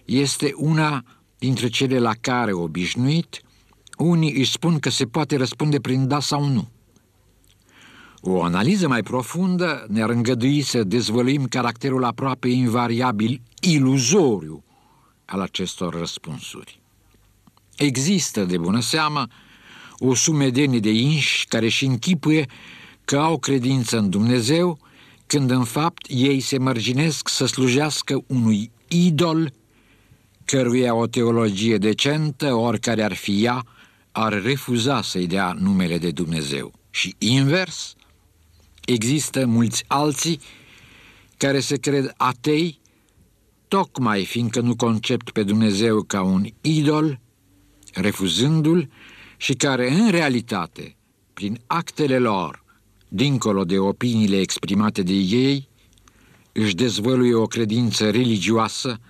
este 0.04 0.52
una 0.56 1.04
dintre 1.38 1.68
cele 1.68 1.98
la 1.98 2.12
care 2.20 2.52
obișnuit 2.52 3.43
unii 3.98 4.32
își 4.38 4.50
spun 4.50 4.78
că 4.78 4.90
se 4.90 5.04
poate 5.04 5.36
răspunde 5.36 5.80
prin 5.80 6.08
da 6.08 6.20
sau 6.20 6.44
nu. 6.44 6.68
O 8.20 8.42
analiză 8.42 8.88
mai 8.88 9.02
profundă 9.02 9.86
ne-ar 9.88 10.10
îngădui 10.10 10.62
să 10.62 10.84
dezvăluim 10.84 11.46
caracterul 11.46 12.04
aproape 12.04 12.48
invariabil 12.48 13.40
iluzoriu 13.60 14.64
al 15.24 15.40
acestor 15.40 15.94
răspunsuri. 15.98 16.80
Există, 17.76 18.44
de 18.44 18.58
bună 18.58 18.80
seamă, 18.80 19.26
o 19.98 20.14
sumedenie 20.14 20.80
de 20.80 20.90
inși 20.90 21.46
care 21.46 21.68
și 21.68 21.84
închipuie 21.84 22.46
că 23.04 23.16
au 23.16 23.38
credință 23.38 23.98
în 23.98 24.10
Dumnezeu, 24.10 24.78
când 25.26 25.50
în 25.50 25.64
fapt 25.64 26.06
ei 26.08 26.40
se 26.40 26.58
mărginesc 26.58 27.28
să 27.28 27.46
slujească 27.46 28.24
unui 28.26 28.70
idol 28.88 29.52
căruia 30.44 30.94
o 30.94 31.06
teologie 31.06 31.78
decentă, 31.78 32.54
oricare 32.54 33.02
ar 33.02 33.14
fi 33.14 33.44
ea, 33.44 33.64
ar 34.16 34.42
refuza 34.42 35.02
să-i 35.02 35.26
dea 35.26 35.52
numele 35.52 35.98
de 35.98 36.10
Dumnezeu. 36.10 36.72
Și 36.90 37.14
invers, 37.18 37.94
există 38.84 39.46
mulți 39.46 39.84
alții 39.86 40.40
care 41.36 41.60
se 41.60 41.76
cred 41.76 42.14
atei, 42.16 42.80
tocmai 43.68 44.24
fiindcă 44.24 44.60
nu 44.60 44.76
concept 44.76 45.30
pe 45.30 45.42
Dumnezeu 45.42 46.02
ca 46.02 46.22
un 46.22 46.46
idol, 46.60 47.20
refuzându-l 47.92 48.90
și 49.36 49.52
care 49.52 49.92
în 49.92 50.10
realitate, 50.10 50.96
prin 51.32 51.60
actele 51.66 52.18
lor, 52.18 52.64
dincolo 53.08 53.64
de 53.64 53.78
opiniile 53.78 54.40
exprimate 54.40 55.02
de 55.02 55.12
ei, 55.12 55.68
își 56.52 56.74
dezvăluie 56.74 57.34
o 57.34 57.46
credință 57.46 58.10
religioasă 58.10 59.00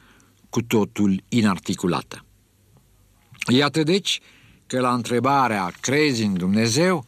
cu 0.50 0.62
totul 0.62 1.22
inarticulată. 1.28 2.24
Iată 3.48 3.82
deci 3.82 4.20
că 4.74 4.80
la 4.80 4.92
întrebarea 4.92 5.72
crezi 5.80 6.22
în 6.22 6.34
Dumnezeu 6.34 7.04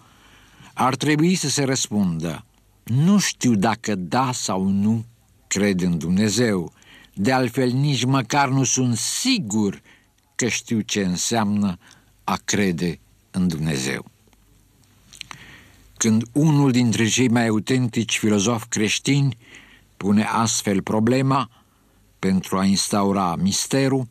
ar 0.74 0.96
trebui 0.96 1.34
să 1.34 1.48
se 1.48 1.64
răspundă 1.64 2.44
nu 2.82 3.18
știu 3.18 3.54
dacă 3.54 3.94
da 3.94 4.32
sau 4.32 4.66
nu 4.68 5.04
cred 5.46 5.80
în 5.80 5.98
Dumnezeu, 5.98 6.72
de 7.14 7.32
altfel 7.32 7.70
nici 7.70 8.04
măcar 8.04 8.48
nu 8.48 8.64
sunt 8.64 8.96
sigur 8.96 9.80
că 10.34 10.48
știu 10.48 10.80
ce 10.80 11.00
înseamnă 11.04 11.78
a 12.24 12.38
crede 12.44 12.98
în 13.30 13.48
Dumnezeu. 13.48 14.04
Când 15.96 16.22
unul 16.32 16.70
dintre 16.70 17.06
cei 17.06 17.28
mai 17.28 17.46
autentici 17.46 18.18
filozofi 18.18 18.66
creștini 18.68 19.36
pune 19.96 20.22
astfel 20.22 20.82
problema 20.82 21.50
pentru 22.18 22.58
a 22.58 22.64
instaura 22.64 23.36
misterul, 23.36 24.08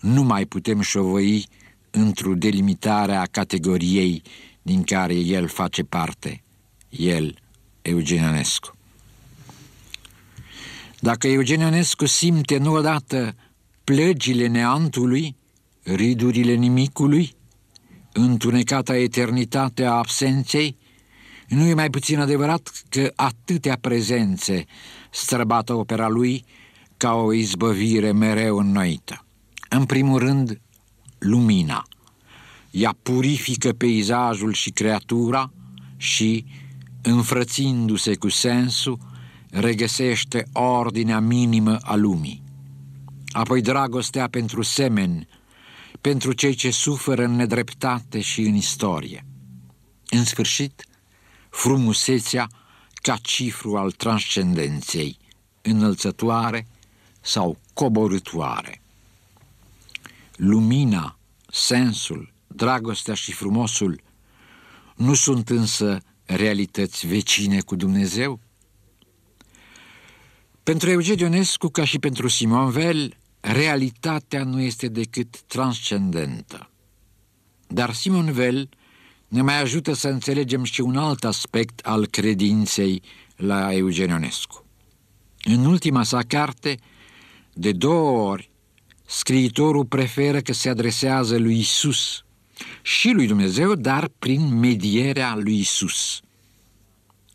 nu 0.00 0.22
mai 0.22 0.44
putem 0.44 0.80
șovăi 0.80 1.48
într-o 1.96 2.34
delimitare 2.34 3.14
a 3.14 3.24
categoriei 3.24 4.22
din 4.62 4.82
care 4.82 5.14
el 5.14 5.48
face 5.48 5.82
parte, 5.82 6.42
el, 6.88 7.38
Eugenionescu. 7.82 8.76
Dacă 11.00 11.26
Eugenionescu 11.26 12.06
simte 12.06 12.58
nu 12.58 12.72
odată 12.72 13.34
plăgile 13.84 14.46
neantului, 14.46 15.36
ridurile 15.82 16.54
nimicului, 16.54 17.34
întunecata 18.12 18.96
eternitate 18.96 19.84
a 19.84 19.92
absenței, 19.92 20.76
nu 21.48 21.66
e 21.66 21.74
mai 21.74 21.90
puțin 21.90 22.18
adevărat 22.18 22.82
că 22.88 23.12
atâtea 23.14 23.78
prezențe 23.80 24.64
străbată 25.10 25.74
opera 25.74 26.08
lui 26.08 26.44
ca 26.96 27.12
o 27.14 27.32
izbăvire 27.32 28.12
mereu 28.12 28.58
înnoită. 28.58 29.24
În 29.68 29.84
primul 29.84 30.18
rând, 30.18 30.60
lumina. 31.26 31.86
Ea 32.70 32.96
purifică 33.02 33.72
peisajul 33.72 34.52
și 34.52 34.70
creatura 34.70 35.52
și, 35.96 36.44
înfrățindu-se 37.02 38.14
cu 38.14 38.28
sensul, 38.28 38.98
regăsește 39.50 40.48
ordinea 40.52 41.20
minimă 41.20 41.78
a 41.82 41.94
lumii. 41.94 42.42
Apoi 43.28 43.60
dragostea 43.60 44.28
pentru 44.28 44.62
semeni, 44.62 45.28
pentru 46.00 46.32
cei 46.32 46.54
ce 46.54 46.70
suferă 46.70 47.24
în 47.24 47.34
nedreptate 47.34 48.20
și 48.20 48.40
în 48.40 48.54
istorie. 48.54 49.26
În 50.08 50.24
sfârșit, 50.24 50.86
frumusețea 51.50 52.48
ca 52.94 53.16
cifru 53.16 53.76
al 53.76 53.90
transcendenței, 53.90 55.18
înălțătoare 55.62 56.66
sau 57.20 57.58
coborâtoare. 57.74 58.80
Lumina, 60.36 61.15
sensul, 61.56 62.32
dragostea 62.46 63.14
și 63.14 63.32
frumosul 63.32 64.02
nu 64.96 65.14
sunt 65.14 65.48
însă 65.48 65.98
realități 66.24 67.06
vecine 67.06 67.60
cu 67.60 67.76
Dumnezeu? 67.76 68.40
Pentru 70.62 70.90
Eugenionescu, 70.90 71.68
ca 71.68 71.84
și 71.84 71.98
pentru 71.98 72.28
Simon 72.28 72.70
Vel, 72.70 73.16
realitatea 73.40 74.44
nu 74.44 74.60
este 74.60 74.88
decât 74.88 75.40
transcendentă. 75.40 76.70
Dar 77.66 77.92
Simon 77.92 78.32
Vel 78.32 78.68
ne 79.28 79.42
mai 79.42 79.60
ajută 79.60 79.92
să 79.92 80.08
înțelegem 80.08 80.64
și 80.64 80.80
un 80.80 80.96
alt 80.96 81.24
aspect 81.24 81.80
al 81.80 82.06
credinței 82.06 83.02
la 83.36 83.72
Eugenionescu. 83.72 84.64
În 85.42 85.64
ultima 85.64 86.02
sa 86.02 86.22
carte, 86.22 86.78
de 87.52 87.72
două 87.72 88.30
ori, 88.30 88.50
scriitorul 89.06 89.84
preferă 89.84 90.40
că 90.40 90.52
se 90.52 90.68
adresează 90.68 91.38
lui 91.38 91.58
Isus 91.58 92.24
și 92.82 93.10
lui 93.10 93.26
Dumnezeu, 93.26 93.74
dar 93.74 94.08
prin 94.18 94.58
medierea 94.58 95.34
lui 95.34 95.58
Isus. 95.58 96.20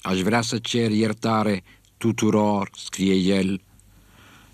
Aș 0.01 0.19
vrea 0.19 0.41
să 0.41 0.57
cer 0.57 0.91
iertare 0.91 1.63
tuturor, 1.97 2.69
scrie 2.75 3.13
el, 3.13 3.61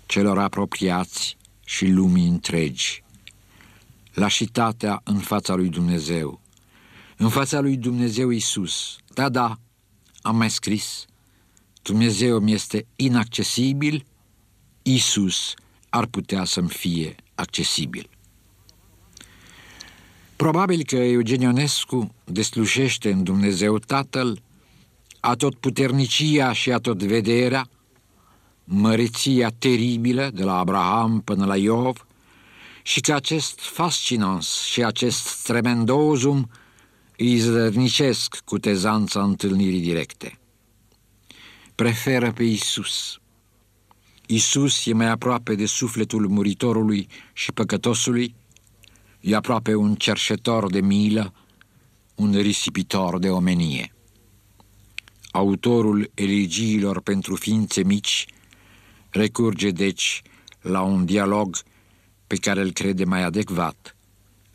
celor 0.06 0.38
apropiați 0.38 1.36
și 1.64 1.86
lumii 1.86 2.26
întregi. 2.26 3.02
Lașitatea 4.12 5.00
în 5.04 5.18
fața 5.18 5.54
lui 5.54 5.68
Dumnezeu, 5.68 6.40
în 7.16 7.28
fața 7.28 7.60
lui 7.60 7.76
Dumnezeu 7.76 8.30
Isus. 8.30 8.96
Da, 9.14 9.28
da, 9.28 9.58
am 10.22 10.36
mai 10.36 10.50
scris, 10.50 11.04
Dumnezeu 11.82 12.38
mi 12.38 12.52
este 12.52 12.86
inaccesibil, 12.96 14.04
Isus 14.82 15.54
ar 15.88 16.06
putea 16.06 16.44
să-mi 16.44 16.68
fie 16.68 17.14
accesibil. 17.34 18.08
Probabil 20.36 20.84
că 20.84 20.96
Eugenionescu 20.96 22.14
deslușește 22.24 23.10
în 23.10 23.22
Dumnezeu 23.22 23.78
Tatăl 23.78 24.42
atotputernicia 25.20 26.52
și 26.52 26.70
vederea, 27.06 27.68
măreția 28.64 29.50
teribilă 29.50 30.30
de 30.34 30.42
la 30.42 30.58
Abraham 30.58 31.20
până 31.20 31.44
la 31.44 31.56
Iov 31.56 32.06
și 32.82 33.00
că 33.00 33.12
acest 33.12 33.60
fascinans 33.60 34.62
și 34.62 34.84
acest 34.84 35.42
tremendozum 35.42 36.50
îi 37.16 37.38
zărnicesc 37.38 38.40
cu 38.44 38.58
tezanța 38.58 39.22
întâlnirii 39.22 39.80
directe. 39.80 40.38
Preferă 41.74 42.32
pe 42.32 42.42
Isus. 42.42 43.20
Isus 44.30 44.86
e 44.86 44.92
mai 44.92 45.06
aproape 45.06 45.54
de 45.54 45.66
sufletul 45.66 46.28
muritorului 46.28 47.08
și 47.32 47.52
păcătosului, 47.52 48.34
e 49.20 49.34
aproape 49.34 49.74
un 49.74 49.94
cerșetor 49.94 50.70
de 50.70 50.80
milă, 50.80 51.32
un 52.14 52.32
risipitor 52.32 53.18
de 53.18 53.30
omenie. 53.30 53.94
Autorul 55.30 56.10
elegiilor 56.14 57.00
pentru 57.00 57.36
ființe 57.36 57.82
mici 57.82 58.26
recurge 59.10 59.70
deci 59.70 60.22
la 60.60 60.80
un 60.80 61.04
dialog 61.04 61.56
pe 62.26 62.36
care 62.36 62.60
îl 62.60 62.72
crede 62.72 63.04
mai 63.04 63.22
adecvat, 63.22 63.96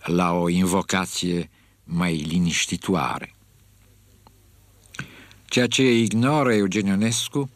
la 0.03 0.31
o 0.31 0.49
invocație 0.49 1.49
mai 1.83 2.15
liniștitoare. 2.15 3.35
Ceea 5.45 5.67
ce 5.67 5.93
ignoră 5.93 6.53
Eugenionescu, 6.53 7.49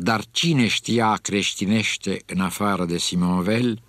dar 0.00 0.24
cine 0.30 0.66
știa 0.66 1.18
creștinește 1.22 2.22
în 2.26 2.40
afară 2.40 2.84
de 2.84 2.98
Simonvel, 2.98 3.82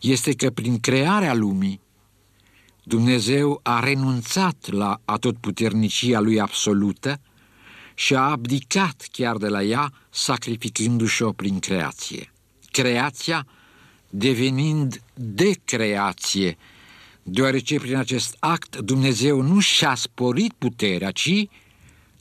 este 0.00 0.34
că 0.34 0.50
prin 0.50 0.80
crearea 0.80 1.34
lumii 1.34 1.80
Dumnezeu 2.82 3.60
a 3.62 3.80
renunțat 3.80 4.70
la 4.70 5.00
atotputernicia 5.04 6.20
lui 6.20 6.40
absolută 6.40 7.20
și 7.94 8.14
a 8.14 8.20
abdicat 8.20 9.08
chiar 9.12 9.36
de 9.36 9.48
la 9.48 9.62
ea, 9.62 9.92
sacrificându-și-o 10.10 11.32
prin 11.32 11.58
creație. 11.58 12.32
Creația 12.70 13.46
devenind 14.10 15.02
de 15.14 15.52
creație, 15.64 16.56
deoarece 17.22 17.78
prin 17.78 17.96
acest 17.96 18.36
act 18.38 18.76
Dumnezeu 18.76 19.40
nu 19.40 19.60
și-a 19.60 19.94
sporit 19.94 20.52
puterea, 20.52 21.10
ci, 21.10 21.46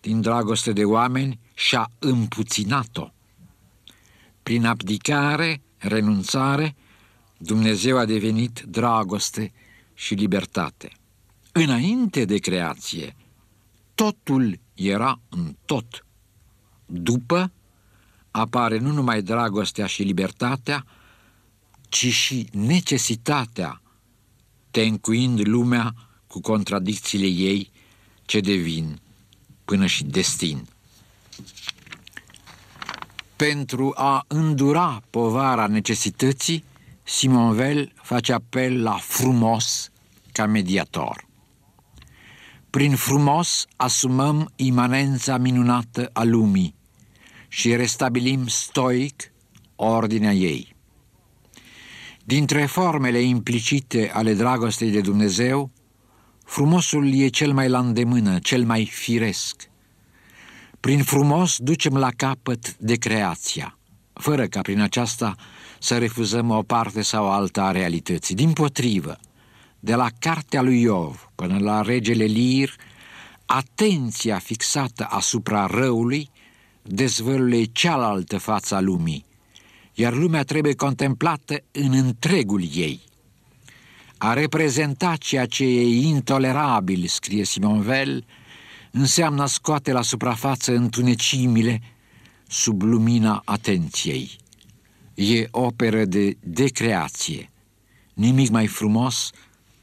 din 0.02 0.22
dragoste 0.22 0.72
de 0.72 0.84
oameni, 0.84 1.40
și-a 1.62 1.92
împuținat-o. 2.00 3.10
Prin 4.44 4.66
abdicare, 4.66 5.62
renunțare, 5.78 6.76
Dumnezeu 7.38 7.98
a 7.98 8.06
devenit 8.06 8.60
dragoste 8.60 9.54
și 9.94 10.14
libertate. 10.14 10.92
Înainte 11.52 12.26
de 12.26 12.38
creație, 12.38 13.16
totul 13.96 14.60
era 14.74 15.20
în 15.30 15.56
tot. 15.66 16.06
După, 16.86 17.52
apare 18.32 18.78
nu 18.78 18.92
numai 18.92 19.22
dragostea 19.22 19.86
și 19.86 20.04
libertatea, 20.04 20.86
ci 21.90 22.06
și 22.06 22.48
necesitatea, 22.52 23.82
tencuind 24.72 25.48
lumea 25.48 25.94
cu 26.28 26.42
contradicțiile 26.42 27.28
ei 27.28 27.72
ce 28.26 28.40
devin 28.40 29.00
până 29.66 29.86
și 29.86 30.04
destin. 30.04 30.68
Pentru 33.36 33.94
a 33.96 34.24
îndura 34.28 35.02
povara 35.10 35.68
necesității, 35.68 36.64
Simonvel 37.04 37.92
face 37.96 38.34
apel 38.34 38.82
la 38.82 38.98
frumos 38.98 39.90
ca 40.32 40.46
mediator. 40.46 41.26
Prin 42.70 42.96
frumos 42.96 43.66
asumăm 43.76 44.52
imanența 44.56 45.38
minunată 45.38 46.10
a 46.14 46.24
lumii 46.24 46.76
și 47.48 47.76
restabilim 47.76 48.48
stoic 48.48 49.32
ordinea 49.76 50.34
ei. 50.34 50.76
Dintre 52.24 52.66
formele 52.66 53.20
implicite 53.20 54.12
ale 54.14 54.34
dragostei 54.34 54.92
de 54.92 55.02
Dumnezeu, 55.02 55.72
frumosul 56.46 57.14
e 57.14 57.28
cel 57.28 57.54
mai 57.54 57.70
la 57.70 57.80
îndemână, 57.80 58.40
cel 58.40 58.64
mai 58.66 58.86
firesc. 58.86 59.70
Prin 60.82 61.04
frumos 61.04 61.58
ducem 61.58 61.98
la 61.98 62.10
capăt 62.16 62.76
de 62.78 62.96
creația, 62.96 63.78
fără 64.14 64.46
ca 64.46 64.62
prin 64.62 64.80
aceasta 64.80 65.36
să 65.80 65.98
refuzăm 65.98 66.50
o 66.50 66.62
parte 66.62 67.02
sau 67.02 67.32
alta 67.32 67.64
a 67.64 67.72
realității. 67.72 68.36
Din 68.36 68.54
potrivă, 68.54 69.20
de 69.80 69.96
la 69.96 70.08
cartea 70.20 70.62
lui 70.62 70.82
Iov 70.82 71.30
până 71.36 71.58
la 71.60 71.82
regele 71.82 72.24
Lir, 72.24 72.76
atenția 73.46 74.40
fixată 74.40 75.08
asupra 75.10 75.66
răului 75.66 76.30
dezvăluie 76.82 77.64
cealaltă 77.64 78.38
fața 78.38 78.80
lumii, 78.80 79.26
iar 79.94 80.14
lumea 80.14 80.44
trebuie 80.44 80.76
contemplată 80.76 81.64
în 81.72 81.94
întregul 81.94 82.64
ei. 82.74 83.02
A 84.18 84.34
reprezenta 84.34 85.16
ceea 85.16 85.46
ce 85.46 85.64
e 85.64 85.82
intolerabil, 85.82 87.06
scrie 87.08 87.44
Simon 87.44 87.82
Vel, 87.82 88.26
înseamnă 88.92 89.46
scoate 89.46 89.92
la 89.92 90.02
suprafață 90.02 90.72
întunecimile 90.76 91.82
sub 92.48 92.82
lumina 92.82 93.42
atenției. 93.46 94.32
E 95.14 95.48
operă 95.52 96.06
de 96.06 96.38
decreație, 96.40 97.52
nimic 98.14 98.50
mai 98.50 98.68
frumos 98.68 99.32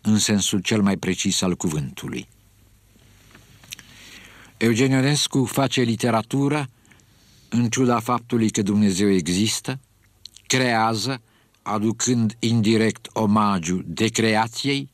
în 0.00 0.18
sensul 0.18 0.60
cel 0.60 0.82
mai 0.82 0.96
precis 0.96 1.40
al 1.40 1.56
cuvântului. 1.56 2.28
Eugenionescu 4.56 5.44
face 5.44 5.80
literatură 5.80 6.68
în 7.48 7.68
ciuda 7.68 8.00
faptului 8.00 8.50
că 8.50 8.62
Dumnezeu 8.62 9.10
există, 9.10 9.80
creează, 10.46 11.20
aducând 11.62 12.36
indirect 12.38 13.08
omagiu 13.12 13.82
de 13.86 14.08
creației, 14.08 14.88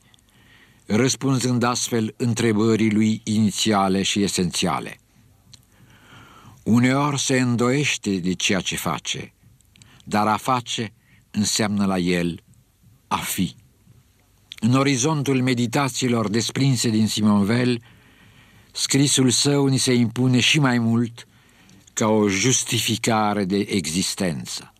răspunzând 0.85 1.63
astfel 1.63 2.13
întrebării 2.17 2.91
lui 2.91 3.21
inițiale 3.23 4.01
și 4.01 4.21
esențiale. 4.21 4.99
Uneori 6.63 7.19
se 7.19 7.39
îndoiește 7.39 8.17
de 8.17 8.33
ceea 8.33 8.59
ce 8.59 8.75
face, 8.75 9.33
dar 10.03 10.27
a 10.27 10.37
face 10.37 10.93
înseamnă 11.31 11.85
la 11.85 11.97
el 11.97 12.39
a 13.07 13.17
fi. 13.17 13.55
În 14.59 14.73
orizontul 14.73 15.41
meditațiilor 15.41 16.29
desprinse 16.29 16.89
din 16.89 17.07
Simonvel, 17.07 17.81
scrisul 18.71 19.29
său 19.29 19.65
ni 19.65 19.77
se 19.77 19.93
impune 19.93 20.39
și 20.39 20.59
mai 20.59 20.79
mult 20.79 21.27
ca 21.93 22.07
o 22.07 22.27
justificare 22.27 23.45
de 23.45 23.57
existență. 23.57 24.73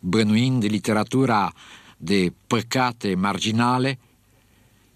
Bănuind 0.00 0.64
literatura 0.64 1.52
de 1.96 2.32
păcate 2.46 3.14
marginale, 3.14 3.98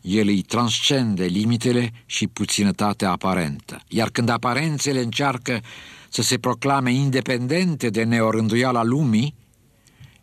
el 0.03 0.29
îi 0.29 0.43
transcende 0.43 1.25
limitele 1.25 1.93
și 2.07 2.27
puținătatea 2.27 3.11
aparentă. 3.11 3.81
Iar 3.89 4.11
când 4.11 4.29
aparențele 4.29 5.01
încearcă 5.01 5.61
să 6.09 6.23
se 6.23 6.39
proclame 6.39 6.93
independente 6.93 7.91
de 7.91 8.03
neorânduiala 8.03 8.83
lumii, 8.83 9.35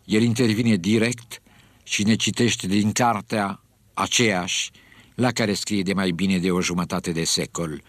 el 0.04 0.22
intervine 0.22 0.76
direct 0.76 1.42
și 1.82 2.02
ne 2.02 2.14
citește 2.14 2.66
din 2.66 2.92
cartea 2.92 3.62
aceeași 3.94 4.70
la 5.14 5.30
care 5.30 5.54
scrie 5.54 5.82
de 5.82 5.92
mai 5.92 6.10
bine 6.10 6.38
de 6.38 6.50
o 6.50 6.60
jumătate 6.60 7.12
de 7.12 7.24
secol, 7.24 7.82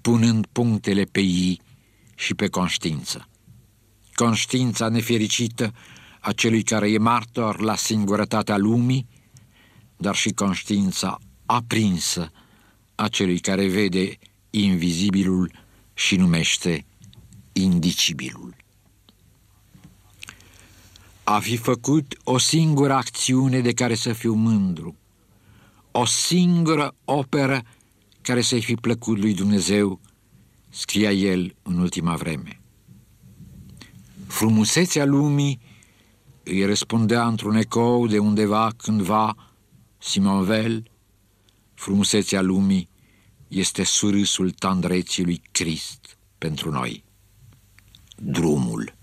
punând 0.00 0.46
punctele 0.52 1.02
pe 1.04 1.20
ei 1.20 1.60
și 2.14 2.34
pe 2.34 2.48
conștiință. 2.48 3.28
Conștiința 4.14 4.88
nefericită 4.88 5.74
a 6.20 6.32
celui 6.32 6.62
care 6.62 6.90
e 6.90 6.98
martor 6.98 7.60
la 7.60 7.76
singurătatea 7.76 8.56
lumii, 8.56 9.06
dar 9.96 10.14
și 10.14 10.30
conștiința 10.30 11.18
aprinsă 11.50 12.30
a 12.94 13.08
celui 13.08 13.38
care 13.38 13.68
vede 13.68 14.18
invizibilul 14.50 15.52
și 15.94 16.16
numește 16.16 16.84
indicibilul. 17.52 18.56
A 21.24 21.38
fi 21.38 21.56
făcut 21.56 22.16
o 22.24 22.38
singură 22.38 22.92
acțiune 22.92 23.60
de 23.60 23.72
care 23.72 23.94
să 23.94 24.12
fiu 24.12 24.34
mândru, 24.34 24.96
o 25.90 26.04
singură 26.04 26.94
operă 27.04 27.62
care 28.20 28.40
să-i 28.40 28.62
fi 28.62 28.74
plăcut 28.74 29.18
lui 29.18 29.34
Dumnezeu, 29.34 30.00
scria 30.68 31.12
el 31.12 31.54
în 31.62 31.78
ultima 31.78 32.16
vreme. 32.16 32.60
Frumusețea 34.26 35.04
lumii 35.04 35.60
îi 36.42 36.64
răspundea 36.64 37.26
într-un 37.26 37.54
ecou 37.54 38.06
de 38.06 38.18
undeva 38.18 38.70
cândva 38.76 39.34
Simonvel, 39.98 40.90
frumusețea 41.78 42.40
lumii 42.40 42.88
este 43.48 43.82
surâsul 43.82 44.50
tandreții 44.50 45.24
lui 45.24 45.42
Crist 45.50 46.18
pentru 46.38 46.70
noi. 46.70 47.04
Drumul. 48.16 48.97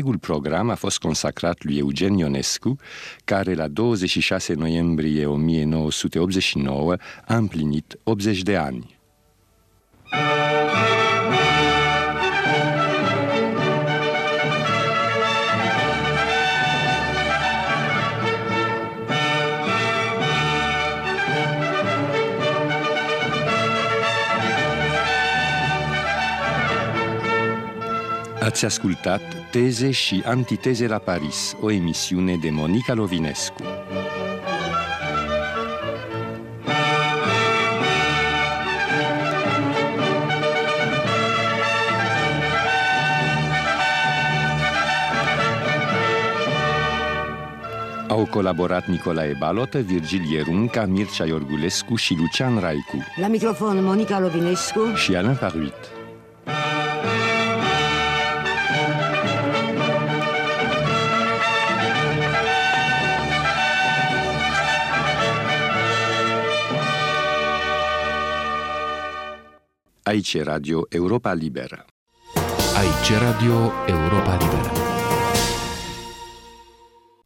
Întregul 0.00 0.28
program 0.28 0.70
a 0.70 0.74
fost 0.74 0.98
consacrat 0.98 1.64
lui 1.64 1.78
Eugen 1.78 2.12
Ionescu, 2.14 2.76
care 3.24 3.54
la 3.54 3.68
26 3.68 4.54
noiembrie 4.54 5.26
1989 5.26 6.96
a 7.26 7.36
împlinit 7.36 7.98
80 8.02 8.42
de 8.42 8.56
ani. 8.56 8.99
Ați 28.60 28.78
ascultat 28.78 29.20
Teze 29.50 29.90
și 29.90 30.22
Antiteze 30.24 30.86
la 30.86 30.98
Paris, 30.98 31.56
o 31.60 31.70
emisiune 31.70 32.36
de 32.36 32.50
Monica 32.50 32.94
Lovinescu. 32.94 33.62
Au 48.08 48.26
colaborat 48.30 48.86
Nicolae 48.86 49.36
Balotă, 49.38 49.78
Virgil 49.78 50.32
Ierunca, 50.32 50.86
Mircea 50.86 51.24
Iorgulescu 51.24 51.96
și 51.96 52.14
Lucian 52.14 52.58
Raicu. 52.58 53.04
La 53.20 53.26
microfon 53.26 53.84
Monica 53.84 54.20
Lovinescu 54.20 54.94
și 54.94 55.14
Alain 55.16 55.36
Paruit. 55.36 55.99
Aici 70.10 70.42
Radio 70.42 70.86
Europa 70.88 71.32
Liberă. 71.32 71.84
Aici 72.76 73.12
Radio 73.18 73.72
Europa 73.86 74.36
Liberă. 74.36 74.99